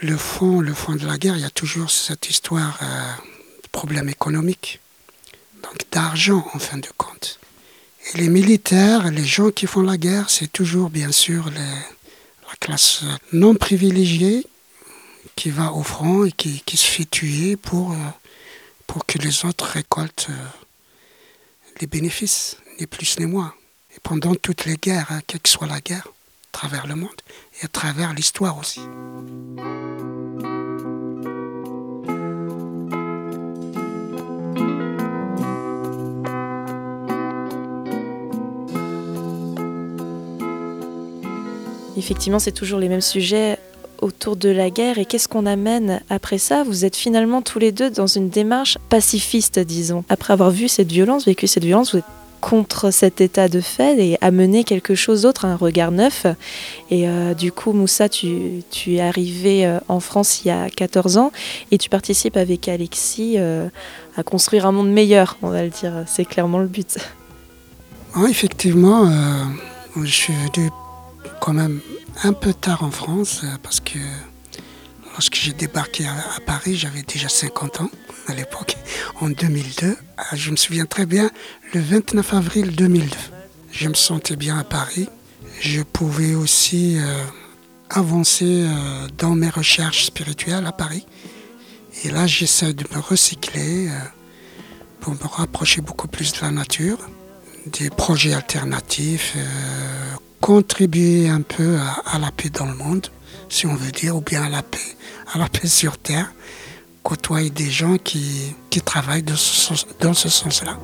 le 0.00 0.16
fond, 0.16 0.60
le 0.60 0.74
fond 0.74 0.96
de 0.96 1.06
la 1.06 1.18
guerre, 1.18 1.36
il 1.36 1.42
y 1.42 1.46
a 1.46 1.50
toujours 1.50 1.90
cette 1.90 2.28
histoire 2.28 2.80
de 3.62 3.68
problème 3.68 4.08
économique, 4.08 4.80
donc 5.62 5.76
d'argent 5.90 6.46
en 6.54 6.58
fin 6.58 6.78
de 6.78 6.88
compte. 6.96 7.38
Et 8.12 8.18
les 8.18 8.28
militaires, 8.28 9.10
les 9.10 9.24
gens 9.24 9.50
qui 9.50 9.66
font 9.66 9.82
la 9.82 9.96
guerre, 9.96 10.28
c'est 10.28 10.50
toujours 10.50 10.90
bien 10.90 11.12
sûr 11.12 11.50
la 11.50 12.56
classe 12.60 13.04
non 13.32 13.54
privilégiée 13.54 14.46
qui 15.36 15.50
va 15.50 15.72
au 15.72 15.82
front 15.82 16.24
et 16.24 16.32
qui, 16.32 16.76
se 16.76 16.86
fait 16.86 17.08
tuer 17.08 17.56
pour, 17.56 17.92
euh, 17.92 17.96
pour 18.86 19.06
que 19.06 19.18
les 19.18 19.44
autres 19.44 19.64
récoltent 19.64 20.28
euh, 20.30 20.46
les 21.80 21.86
bénéfices, 21.86 22.58
ni 22.78 22.86
plus 22.86 23.18
ni 23.18 23.26
moins. 23.26 23.54
Et 23.94 24.00
pendant 24.02 24.34
toutes 24.34 24.64
les 24.64 24.76
guerres, 24.76 25.06
hein, 25.10 25.20
quelle 25.26 25.40
que 25.40 25.48
soit 25.48 25.66
la 25.66 25.80
guerre, 25.80 26.06
à 26.06 26.52
travers 26.52 26.86
le 26.86 26.94
monde 26.94 27.10
et 27.60 27.64
à 27.64 27.68
travers 27.68 28.12
l'histoire 28.12 28.58
aussi. 28.58 28.80
Effectivement, 41.96 42.38
c'est 42.38 42.52
toujours 42.52 42.78
les 42.78 42.88
mêmes 42.88 43.00
sujets 43.00 43.58
autour 44.00 44.36
de 44.36 44.48
la 44.48 44.70
guerre 44.70 44.98
et 44.98 45.04
qu'est-ce 45.04 45.28
qu'on 45.28 45.46
amène 45.46 46.00
après 46.10 46.38
ça? 46.38 46.64
Vous 46.64 46.84
êtes 46.84 46.96
finalement 46.96 47.40
tous 47.40 47.58
les 47.58 47.72
deux 47.72 47.90
dans 47.90 48.06
une 48.06 48.28
démarche 48.28 48.76
pacifiste, 48.88 49.58
disons. 49.58 50.04
Après 50.08 50.32
avoir 50.32 50.50
vu 50.50 50.68
cette 50.68 50.90
violence, 50.90 51.24
vécu 51.24 51.46
cette 51.46 51.64
violence, 51.64 51.92
vous 51.92 51.98
êtes 51.98 52.04
contre 52.42 52.90
cet 52.90 53.20
état 53.20 53.48
de 53.48 53.60
fait 53.60 54.04
et 54.04 54.18
amener 54.20 54.64
quelque 54.64 54.96
chose 54.96 55.22
d'autre, 55.22 55.44
un 55.44 55.54
regard 55.54 55.92
neuf. 55.92 56.26
Et 56.90 57.08
euh, 57.08 57.34
du 57.34 57.52
coup, 57.52 57.72
Moussa, 57.72 58.08
tu, 58.08 58.64
es 58.88 59.00
arrivé 59.00 59.64
euh, 59.64 59.78
en 59.88 60.00
France 60.00 60.44
il 60.44 60.48
y 60.48 60.50
a 60.50 60.68
14 60.68 61.18
ans 61.18 61.30
et 61.70 61.78
tu 61.78 61.88
participes 61.88 62.36
avec 62.36 62.66
Alexis 62.66 63.36
euh, 63.38 63.68
à 64.16 64.24
construire 64.24 64.66
un 64.66 64.72
monde 64.72 64.90
meilleur, 64.90 65.38
on 65.42 65.50
va 65.50 65.62
le 65.62 65.70
dire. 65.70 65.92
C'est 66.06 66.24
clairement 66.24 66.58
le 66.58 66.66
but. 66.66 66.98
Oui, 68.16 68.30
effectivement, 68.30 69.08
je 69.96 70.10
suis 70.10 70.34
venu 70.34 70.68
quand 71.42 71.52
même 71.52 71.80
un 72.22 72.32
peu 72.34 72.54
tard 72.54 72.84
en 72.84 72.92
France 72.92 73.42
parce 73.64 73.80
que 73.80 73.98
lorsque 75.10 75.34
j'ai 75.34 75.52
débarqué 75.52 76.06
à, 76.06 76.40
Paris, 76.46 76.76
j'avais 76.76 77.02
déjà 77.02 77.28
50 77.28 77.80
ans 77.80 77.90
à 78.28 78.34
l'époque, 78.34 78.76
en 79.20 79.28
2002. 79.28 79.96
Je 80.34 80.50
me 80.52 80.56
souviens 80.56 80.86
très 80.86 81.04
bien, 81.04 81.30
le 81.74 81.80
29 81.80 82.34
avril 82.34 82.76
2002. 82.76 83.16
Je 83.72 83.88
me 83.88 83.94
sentais 83.94 84.36
bien 84.36 84.56
à 84.56 84.62
Paris. 84.62 85.08
Je 85.60 85.82
pouvais 85.82 86.36
aussi 86.36 86.98
euh, 86.98 87.24
avancer 87.90 88.64
euh, 88.68 89.08
dans 89.18 89.34
mes 89.34 89.50
recherches 89.50 90.04
spirituelles 90.04 90.64
à 90.64 90.72
Paris. 90.72 91.06
Et 92.04 92.10
là, 92.10 92.28
j'essaie 92.28 92.72
de 92.72 92.84
me 92.94 93.00
recycler 93.00 93.88
euh, 93.88 93.98
pour 95.00 95.14
me 95.14 95.26
rapprocher 95.26 95.80
beaucoup 95.80 96.06
plus 96.06 96.32
de 96.34 96.40
la 96.42 96.52
nature, 96.52 96.98
des 97.66 97.90
projets 97.90 98.32
alternatifs, 98.32 99.36
contribuer 100.42 101.28
un 101.28 101.40
peu 101.40 101.78
à, 102.04 102.18
la 102.18 102.32
paix 102.32 102.50
dans 102.50 102.66
le 102.66 102.74
monde, 102.74 103.06
si 103.48 103.66
on 103.68 103.76
veut 103.76 103.92
dire, 103.92 104.16
ou 104.16 104.20
bien 104.20 104.42
à 104.42 104.48
la 104.48 104.62
paix, 104.62 104.96
à 105.32 105.38
la 105.38 105.48
paix 105.48 105.68
sur 105.68 105.96
Terre 105.96 106.32
côtoyer 107.04 107.50
des 107.50 107.70
gens 107.70 107.96
qui, 107.96 108.54
qui 108.70 108.80
travaillent 108.80 109.24
dans 109.24 109.34
ce 109.36 110.28
sens-là. 110.28 110.78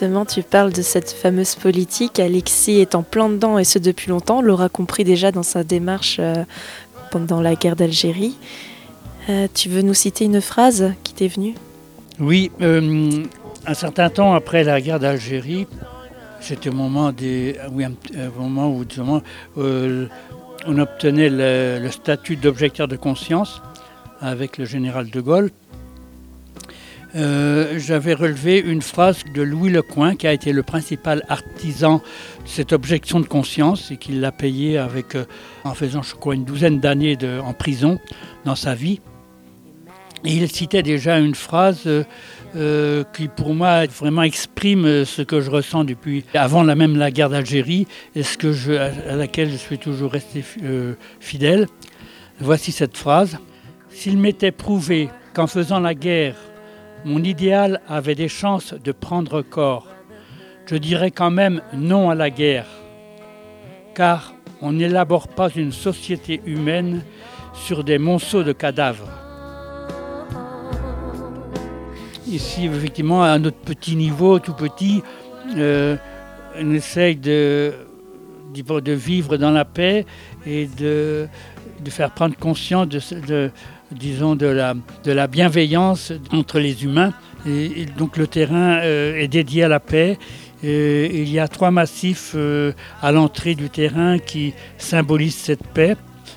Justement, 0.00 0.24
tu 0.24 0.42
parles 0.42 0.72
de 0.72 0.80
cette 0.80 1.10
fameuse 1.10 1.56
politique. 1.56 2.20
Alexis 2.20 2.80
est 2.80 2.94
en 2.94 3.02
plein 3.02 3.28
dedans 3.28 3.58
et 3.58 3.64
ce 3.64 3.78
depuis 3.78 4.08
longtemps. 4.08 4.38
On 4.38 4.40
l'aura 4.42 4.70
compris 4.70 5.04
déjà 5.04 5.30
dans 5.30 5.42
sa 5.42 5.62
démarche 5.62 6.16
euh, 6.20 6.44
pendant 7.10 7.40
la 7.40 7.54
guerre 7.54 7.76
d'Algérie. 7.76 8.36
Euh, 9.28 9.46
tu 9.52 9.68
veux 9.68 9.82
nous 9.82 9.94
citer 9.94 10.24
une 10.24 10.40
phrase 10.40 10.92
qui 11.04 11.14
t'est 11.14 11.28
venue? 11.28 11.54
Oui, 12.18 12.50
euh, 12.60 13.24
un 13.66 13.74
certain 13.74 14.10
temps 14.10 14.34
après 14.34 14.64
la 14.64 14.80
guerre 14.80 15.00
d'Algérie, 15.00 15.66
c'était 16.40 16.70
au 16.70 16.74
moment, 16.74 17.08
un, 17.08 17.12
un 17.12 18.30
moment 18.38 18.70
où 18.74 18.84
disons, 18.84 19.22
euh, 19.58 20.06
on 20.66 20.78
obtenait 20.78 21.30
le 21.30 21.90
statut 21.90 22.36
d'objecteur 22.36 22.88
de 22.88 22.96
conscience 22.96 23.62
avec 24.20 24.58
le 24.58 24.64
général 24.64 25.10
de 25.10 25.20
Gaulle. 25.20 25.50
Euh, 27.16 27.78
J'avais 27.78 28.14
relevé 28.14 28.60
une 28.60 28.82
phrase 28.82 29.24
de 29.34 29.42
Louis 29.42 29.70
Lecoing, 29.70 30.14
qui 30.14 30.26
a 30.26 30.32
été 30.32 30.52
le 30.52 30.62
principal 30.62 31.24
artisan 31.28 31.96
de 32.44 32.48
cette 32.48 32.72
objection 32.72 33.20
de 33.20 33.26
conscience 33.26 33.90
et 33.90 33.96
qui 33.96 34.12
l'a 34.12 34.32
payé 34.32 34.78
avec, 34.78 35.14
euh, 35.14 35.24
en 35.64 35.74
faisant, 35.74 36.02
je 36.02 36.14
crois, 36.14 36.34
une 36.34 36.44
douzaine 36.44 36.78
d'années 36.78 37.18
en 37.44 37.52
prison 37.52 37.98
dans 38.44 38.54
sa 38.54 38.74
vie. 38.74 39.00
Il 40.22 40.48
citait 40.50 40.82
déjà 40.82 41.18
une 41.18 41.34
phrase 41.34 41.88
euh, 42.56 43.04
qui, 43.14 43.28
pour 43.28 43.54
moi, 43.54 43.86
vraiment 43.86 44.22
exprime 44.22 45.04
ce 45.04 45.22
que 45.22 45.40
je 45.40 45.50
ressens 45.50 45.84
depuis 45.84 46.24
avant 46.34 46.62
même 46.62 46.96
la 46.96 47.10
guerre 47.10 47.30
d'Algérie 47.30 47.86
et 48.14 48.22
à 48.76 49.16
laquelle 49.16 49.50
je 49.50 49.56
suis 49.56 49.78
toujours 49.78 50.12
resté 50.12 50.44
fidèle. 51.20 51.66
Voici 52.38 52.70
cette 52.70 52.98
phrase 52.98 53.38
S'il 53.88 54.18
m'était 54.18 54.52
prouvé 54.52 55.08
qu'en 55.32 55.46
faisant 55.46 55.80
la 55.80 55.94
guerre, 55.94 56.34
mon 57.04 57.22
idéal 57.22 57.80
avait 57.88 58.14
des 58.14 58.28
chances 58.28 58.74
de 58.74 58.92
prendre 58.92 59.42
corps, 59.42 59.86
je 60.66 60.76
dirais 60.76 61.10
quand 61.10 61.30
même 61.30 61.62
non 61.74 62.10
à 62.10 62.14
la 62.14 62.30
guerre, 62.30 62.66
car 63.94 64.34
on 64.62 64.72
n'élabore 64.72 65.28
pas 65.28 65.48
une 65.50 65.72
société 65.72 66.40
humaine 66.46 67.02
sur 67.54 67.82
des 67.82 67.98
monceaux 67.98 68.42
de 68.42 68.52
cadavres. 68.52 69.08
Ici, 72.28 72.66
effectivement, 72.66 73.24
à 73.24 73.38
notre 73.38 73.58
petit 73.58 73.96
niveau, 73.96 74.38
tout 74.38 74.54
petit, 74.54 75.02
euh, 75.56 75.96
on 76.56 76.72
essaye 76.72 77.16
de, 77.16 77.72
vivre 78.86 79.36
dans 79.36 79.50
la 79.50 79.64
paix 79.64 80.06
et 80.46 80.66
de, 80.66 81.28
faire 81.88 82.12
prendre 82.12 82.36
conscience 82.36 82.86
de, 82.86 83.50
disons, 83.92 84.36
de, 84.36 84.46
la, 84.46 84.74
de 85.04 85.12
la 85.12 85.26
bienveillance 85.26 86.12
entre 86.32 86.58
les 86.58 86.84
humains. 86.84 87.12
Et, 87.46 87.86
donc 87.96 88.16
le 88.16 88.26
terrain 88.26 88.80
euh, 88.80 89.16
est 89.16 89.28
dédié 89.28 89.64
à 89.64 89.68
la 89.68 89.80
paix. 89.80 90.18
Il 90.62 91.30
y 91.30 91.38
a 91.38 91.48
trois 91.48 91.70
massifs 91.70 92.32
euh, 92.34 92.72
à 93.00 93.12
l'entrée 93.12 93.54
du 93.54 93.70
terrain 93.70 94.18
qui 94.18 94.52
symbolisent 94.76 95.36
cette 95.36 95.66
paix 95.66 95.96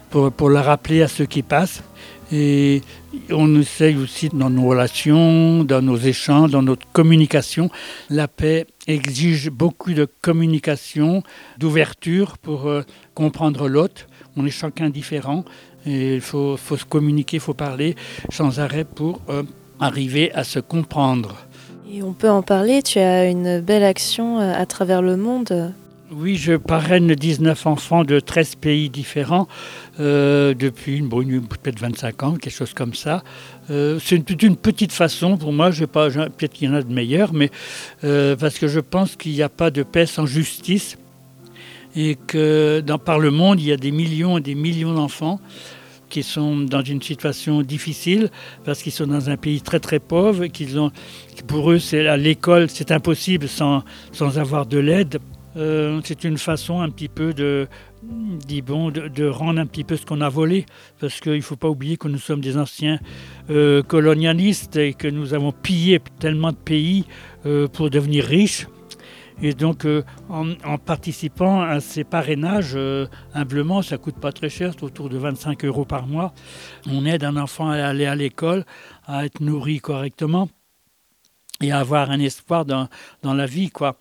pour, 0.09 0.31
pour 0.31 0.49
la 0.49 0.61
rappeler 0.61 1.01
à 1.01 1.07
ceux 1.09 1.25
qui 1.25 1.41
passent. 1.41 1.83
Et 2.31 2.81
on 3.29 3.59
essaye 3.59 3.95
aussi 3.95 4.29
dans 4.29 4.49
nos 4.49 4.67
relations, 4.67 5.63
dans 5.63 5.81
nos 5.81 5.97
échanges, 5.97 6.51
dans 6.51 6.63
notre 6.63 6.87
communication. 6.91 7.69
La 8.09 8.27
paix 8.27 8.65
exige 8.87 9.49
beaucoup 9.51 9.93
de 9.93 10.07
communication, 10.21 11.21
d'ouverture 11.57 12.37
pour 12.37 12.67
euh, 12.67 12.81
comprendre 13.13 13.67
l'autre. 13.67 14.07
On 14.35 14.45
est 14.45 14.51
chacun 14.51 14.89
différent 14.89 15.45
et 15.85 16.15
il 16.15 16.21
faut, 16.21 16.57
faut 16.57 16.77
se 16.77 16.85
communiquer, 16.85 17.37
il 17.37 17.41
faut 17.41 17.53
parler 17.53 17.95
sans 18.29 18.59
arrêt 18.59 18.85
pour 18.85 19.21
euh, 19.29 19.43
arriver 19.79 20.31
à 20.33 20.43
se 20.43 20.59
comprendre. 20.59 21.35
Et 21.91 22.01
on 22.01 22.13
peut 22.13 22.29
en 22.29 22.41
parler, 22.41 22.81
tu 22.81 22.99
as 22.99 23.25
une 23.29 23.59
belle 23.59 23.83
action 23.83 24.39
euh, 24.39 24.53
à 24.53 24.65
travers 24.65 25.01
le 25.01 25.17
monde 25.17 25.73
oui, 26.15 26.35
je 26.35 26.53
parraine 26.53 27.07
19 27.07 27.65
enfants 27.65 28.03
de 28.03 28.19
13 28.19 28.55
pays 28.55 28.89
différents 28.89 29.47
euh, 29.99 30.53
depuis 30.53 31.01
bon, 31.01 31.23
peut-être 31.23 31.79
25 31.79 32.23
ans, 32.23 32.35
quelque 32.35 32.53
chose 32.53 32.73
comme 32.73 32.93
ça. 32.93 33.23
Euh, 33.71 33.99
c'est 33.99 34.15
une, 34.17 34.23
une, 34.41 34.55
petite 34.55 34.91
façon 34.91 35.37
pour 35.37 35.53
moi, 35.53 35.71
peut-être 35.71 36.53
qu'il 36.53 36.69
y 36.69 36.71
en 36.71 36.75
a 36.75 36.83
de 36.83 36.93
meilleures, 36.93 37.33
mais 37.33 37.49
euh, 38.03 38.35
parce 38.35 38.59
que 38.59 38.67
je 38.67 38.79
pense 38.79 39.15
qu'il 39.15 39.31
n'y 39.31 39.41
a 39.41 39.49
pas 39.49 39.71
de 39.71 39.81
paix 39.81 40.05
sans 40.05 40.25
justice 40.25 40.97
et 41.95 42.15
que 42.15 42.81
dans, 42.81 42.97
par 42.97 43.19
le 43.19 43.31
monde, 43.31 43.59
il 43.59 43.67
y 43.67 43.71
a 43.71 43.77
des 43.77 43.91
millions 43.91 44.37
et 44.37 44.41
des 44.41 44.55
millions 44.55 44.93
d'enfants 44.93 45.39
qui 46.09 46.21
sont 46.21 46.57
dans 46.57 46.83
une 46.83 47.01
situation 47.01 47.61
difficile 47.63 48.29
parce 48.65 48.83
qu'ils 48.83 48.91
sont 48.91 49.07
dans 49.07 49.29
un 49.29 49.37
pays 49.37 49.61
très 49.61 49.79
très 49.79 49.99
pauvre, 49.99 50.45
qu'ils 50.45 50.79
ont, 50.79 50.91
pour 51.47 51.71
eux, 51.71 51.79
à 51.93 52.17
l'école, 52.17 52.69
c'est 52.69 52.91
impossible 52.91 53.47
sans, 53.47 53.83
sans 54.11 54.37
avoir 54.37 54.65
de 54.65 54.77
l'aide 54.77 55.19
euh, 55.55 56.01
c'est 56.03 56.23
une 56.23 56.37
façon 56.37 56.81
un 56.81 56.89
petit 56.89 57.09
peu 57.09 57.33
de, 57.33 57.67
bon, 58.65 58.89
de, 58.89 59.07
de 59.07 59.25
rendre 59.25 59.59
un 59.59 59.65
petit 59.65 59.83
peu 59.83 59.95
ce 59.97 60.05
qu'on 60.05 60.21
a 60.21 60.29
volé, 60.29 60.65
parce 60.99 61.19
qu'il 61.19 61.33
ne 61.33 61.41
faut 61.41 61.55
pas 61.55 61.69
oublier 61.69 61.97
que 61.97 62.07
nous 62.07 62.17
sommes 62.17 62.41
des 62.41 62.57
anciens 62.57 62.99
euh, 63.49 63.83
colonialistes 63.83 64.77
et 64.77 64.93
que 64.93 65.07
nous 65.07 65.33
avons 65.33 65.51
pillé 65.51 66.01
tellement 66.19 66.51
de 66.51 66.57
pays 66.57 67.05
euh, 67.45 67.67
pour 67.67 67.89
devenir 67.89 68.25
riches. 68.25 68.67
Et 69.41 69.53
donc, 69.53 69.85
euh, 69.85 70.03
en, 70.29 70.77
participant 70.77 71.61
à 71.61 71.79
ces 71.79 72.03
parrainages, 72.03 72.73
euh, 72.75 73.07
humblement, 73.33 73.81
ça 73.81 73.97
coûte 73.97 74.15
pas 74.15 74.31
très 74.31 74.49
cher, 74.49 74.71
c'est 74.73 74.83
autour 74.83 75.09
de 75.09 75.17
25 75.17 75.65
euros 75.65 75.85
par 75.85 76.07
mois. 76.07 76.33
On 76.89 77.05
aide 77.05 77.23
un 77.23 77.37
enfant 77.37 77.69
à 77.69 77.77
aller 77.77 78.05
à 78.05 78.15
l'école, 78.15 78.65
à 79.05 79.25
être 79.25 79.41
nourri 79.41 79.79
correctement 79.79 80.49
et 81.61 81.71
à 81.71 81.79
avoir 81.79 82.11
un 82.11 82.19
espoir 82.19 82.65
dans, 82.65 82.87
dans 83.21 83.33
la 83.33 83.45
vie, 83.45 83.69
quoi. 83.69 83.97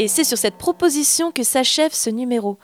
Et 0.00 0.08
c'est 0.08 0.24
sur 0.24 0.38
cette 0.38 0.56
proposition 0.56 1.30
que 1.30 1.42
s'achève 1.42 1.92
ce 1.92 2.08
numéro. 2.08 2.58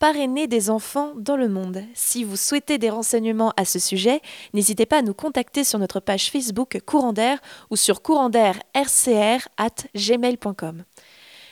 Parrainer 0.00 0.46
des 0.46 0.70
enfants 0.70 1.12
dans 1.14 1.36
le 1.36 1.50
monde. 1.50 1.82
Si 1.92 2.24
vous 2.24 2.36
souhaitez 2.36 2.78
des 2.78 2.88
renseignements 2.88 3.52
à 3.58 3.66
ce 3.66 3.78
sujet, 3.78 4.22
n'hésitez 4.54 4.86
pas 4.86 5.00
à 5.00 5.02
nous 5.02 5.12
contacter 5.12 5.62
sur 5.62 5.78
notre 5.78 6.00
page 6.00 6.30
Facebook 6.30 6.80
Courant 6.86 7.12
d'air 7.12 7.38
ou 7.68 7.76
sur 7.76 8.00
gmail.com. 9.94 10.84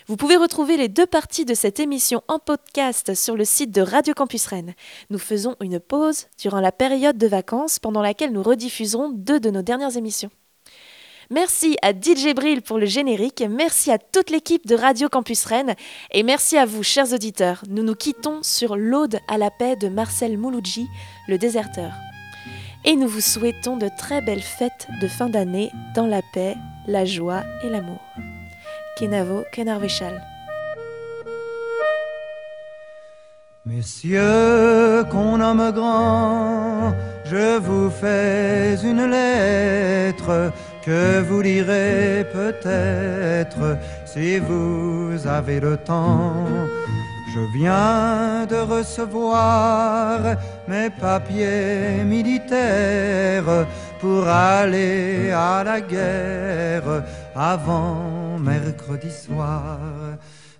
Vous 0.06 0.16
pouvez 0.16 0.36
retrouver 0.36 0.78
les 0.78 0.88
deux 0.88 1.04
parties 1.04 1.44
de 1.44 1.52
cette 1.52 1.78
émission 1.78 2.22
en 2.26 2.38
podcast 2.38 3.14
sur 3.14 3.36
le 3.36 3.44
site 3.44 3.70
de 3.70 3.82
Radio 3.82 4.14
Campus 4.14 4.46
Rennes. 4.46 4.72
Nous 5.10 5.18
faisons 5.18 5.54
une 5.60 5.78
pause 5.78 6.28
durant 6.38 6.60
la 6.60 6.72
période 6.72 7.18
de 7.18 7.26
vacances 7.26 7.78
pendant 7.78 8.00
laquelle 8.00 8.32
nous 8.32 8.42
rediffuserons 8.42 9.10
deux 9.10 9.40
de 9.40 9.50
nos 9.50 9.60
dernières 9.60 9.98
émissions. 9.98 10.30
Merci 11.30 11.76
à 11.82 11.92
DJ 11.92 12.34
Brill 12.34 12.62
pour 12.62 12.78
le 12.78 12.86
générique, 12.86 13.44
merci 13.50 13.90
à 13.90 13.98
toute 13.98 14.30
l'équipe 14.30 14.66
de 14.66 14.74
Radio 14.74 15.10
Campus 15.10 15.44
Rennes 15.44 15.74
et 16.10 16.22
merci 16.22 16.56
à 16.56 16.64
vous, 16.64 16.82
chers 16.82 17.12
auditeurs. 17.12 17.62
Nous 17.68 17.82
nous 17.82 17.94
quittons 17.94 18.42
sur 18.42 18.76
l'Aude 18.76 19.18
à 19.28 19.36
la 19.36 19.50
paix 19.50 19.76
de 19.76 19.88
Marcel 19.88 20.38
Mouloudji, 20.38 20.86
le 21.28 21.36
déserteur. 21.36 21.92
Et 22.86 22.96
nous 22.96 23.08
vous 23.08 23.20
souhaitons 23.20 23.76
de 23.76 23.90
très 23.98 24.22
belles 24.22 24.40
fêtes 24.40 24.88
de 25.02 25.06
fin 25.06 25.28
d'année 25.28 25.70
dans 25.94 26.06
la 26.06 26.22
paix, 26.32 26.56
la 26.86 27.04
joie 27.04 27.42
et 27.62 27.68
l'amour. 27.68 28.00
Kenavo 28.96 29.44
Kenarvechal. 29.52 30.24
Messieurs 33.66 35.04
qu'on 35.10 35.36
nomme 35.36 35.72
grand, 35.72 36.94
je 37.26 37.58
vous 37.58 37.90
fais 37.90 38.76
une 38.82 39.04
lettre 39.04 40.50
que 40.88 41.20
vous 41.20 41.42
lirez 41.42 42.26
peut-être 42.32 43.76
si 44.06 44.38
vous 44.38 45.26
avez 45.26 45.60
le 45.60 45.76
temps. 45.76 46.46
Je 47.34 47.42
viens 47.58 48.46
de 48.48 48.60
recevoir 48.74 50.18
mes 50.66 50.88
papiers 50.88 52.02
militaires 52.14 53.66
pour 54.00 54.26
aller 54.26 55.30
à 55.30 55.62
la 55.62 55.78
guerre 55.82 57.04
avant 57.36 58.38
mercredi 58.38 59.10
soir. 59.10 59.78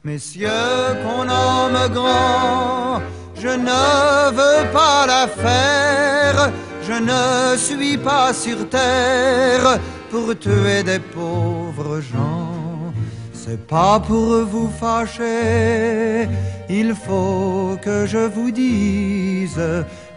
Messieurs 0.05 0.91
qu'on 1.03 1.25
nomme 1.25 1.83
grand, 1.99 3.01
je 3.35 3.53
ne 3.69 4.31
veux 4.39 4.65
pas 4.79 5.07
la 5.07 5.27
faire, 5.27 6.53
je 6.87 6.97
ne 7.11 7.57
suis 7.57 7.97
pas 7.97 8.35
sur 8.35 8.69
terre 8.69 9.81
pour 10.11 10.39
tuer 10.39 10.83
des 10.83 10.99
pauvres 10.99 12.01
gens. 12.01 12.93
C'est 13.33 13.67
pas 13.67 13.99
pour 14.01 14.45
vous 14.45 14.69
fâcher, 14.69 16.29
il 16.69 16.95
faut 16.95 17.79
que 17.81 18.05
je 18.07 18.19
vous 18.19 18.51
dise, 18.51 19.61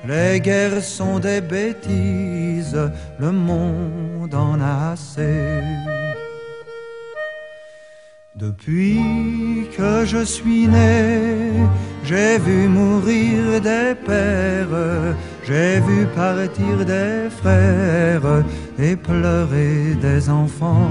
les 0.05 0.39
guerres 0.41 0.83
sont 0.83 1.17
des 1.19 1.39
bêtises, 1.39 2.77
le 3.19 3.31
monde 3.31 4.35
en 4.35 4.59
a 4.59 4.91
assez. 4.93 5.61
Depuis 8.41 9.67
que 9.77 10.03
je 10.03 10.25
suis 10.25 10.67
né, 10.67 11.51
j'ai 12.03 12.39
vu 12.39 12.67
mourir 12.67 13.61
des 13.61 13.93
pères, 13.93 15.13
j'ai 15.47 15.79
vu 15.81 16.07
partir 16.15 16.83
des 16.83 17.29
frères 17.29 18.43
et 18.79 18.95
pleurer 18.95 19.95
des 20.01 20.27
enfants. 20.27 20.89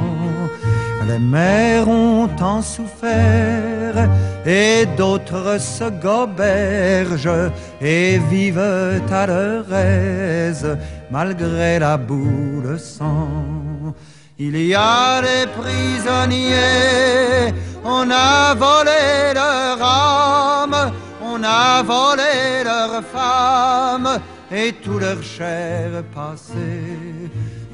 Les 1.09 1.19
mères 1.19 1.89
ont 1.89 2.29
tant 2.29 2.63
souffert 2.63 4.09
et 4.47 4.87
d'autres 4.97 5.61
se 5.61 5.91
gobergent 5.91 7.51
et 7.81 8.21
vivent 8.31 9.03
à 9.11 9.27
leur 9.27 9.65
aise 9.75 10.79
malgré 11.11 11.81
la 11.81 11.97
boue 11.97 12.63
de 12.65 12.77
sang. 12.77 13.27
Il 14.43 14.57
y 14.57 14.75
a 14.75 15.21
des 15.21 15.47
prisonniers, 15.61 17.53
on 17.85 18.11
a 18.11 18.55
volé 18.55 19.35
leur 19.35 19.83
âme, 19.83 20.93
on 21.23 21.45
a 21.45 21.83
volé 21.83 22.65
leurs 22.65 23.05
femmes 23.05 24.19
et 24.51 24.73
tout 24.83 24.99
leur 24.99 25.23
chair 25.23 26.03
passé. 26.15 26.73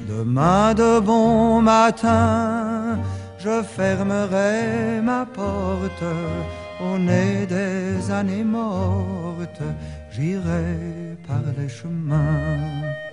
Demain 0.09 0.73
de 0.73 0.99
bon 0.99 1.61
matin, 1.61 2.99
je 3.39 3.63
fermerai 3.63 4.99
ma 5.01 5.25
porte 5.25 6.03
au 6.81 6.97
nez 6.97 7.45
des 7.45 8.11
années 8.11 8.43
mortes, 8.43 9.63
j'irai 10.11 11.15
par 11.25 11.43
les 11.57 11.69
chemins. 11.69 13.06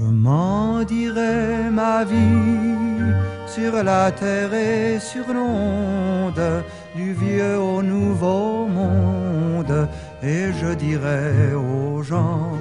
Je 0.00 0.06
m'en 0.06 0.82
dirai 0.82 1.70
ma 1.70 2.04
vie 2.04 3.12
sur 3.46 3.82
la 3.82 4.10
terre 4.10 4.54
et 4.54 4.98
sur 4.98 5.26
l'onde, 5.32 6.64
du 6.96 7.12
vieux 7.12 7.58
au 7.58 7.82
nouveau 7.82 8.66
monde, 8.66 9.88
et 10.22 10.46
je 10.60 10.72
dirai 10.74 11.52
aux 11.54 12.02
gens, 12.02 12.52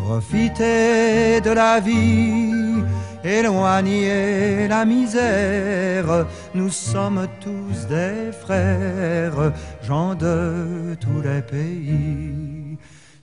profitez 0.00 1.42
de 1.42 1.50
la 1.50 1.78
vie, 1.78 2.82
éloignez 3.22 4.66
la 4.66 4.86
misère, 4.86 6.26
nous 6.54 6.70
sommes 6.70 7.26
tous 7.40 7.86
des 7.86 8.32
frères, 8.32 9.52
gens 9.82 10.14
de 10.14 10.96
tous 11.00 11.20
les 11.22 11.42
pays. 11.42 12.55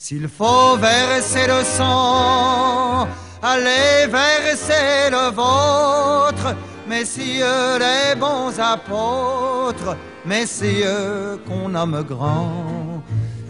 S'il 0.06 0.28
faut 0.28 0.76
verser 0.76 1.48
le 1.48 1.64
sang, 1.64 3.08
allez 3.42 4.06
verser 4.12 5.10
le 5.10 5.32
vôtre, 5.32 6.58
messieurs 6.90 7.80
les 7.80 8.14
bons 8.20 8.52
apôtres, 8.60 9.96
messieurs 10.26 11.40
qu'on 11.48 11.70
nomme 11.70 12.04
grands. 12.04 13.02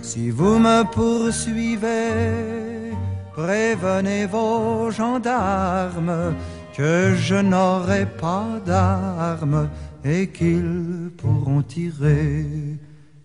Si 0.03 0.29
vous 0.29 0.59
me 0.59 0.83
poursuivez, 0.83 2.93
prévenez 3.33 4.27
vos 4.27 4.91
gendarmes 4.91 6.35
que 6.77 7.15
je 7.15 7.33
n'aurai 7.33 8.05
pas 8.05 8.61
d'armes 8.63 9.71
et 10.05 10.29
qu'ils 10.29 11.09
pourront 11.17 11.63
tirer, 11.63 12.45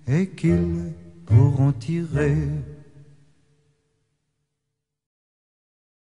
et 0.07 0.29
qu'ils 0.29 0.95
pourront 1.27 1.73
tirer. 1.73 2.39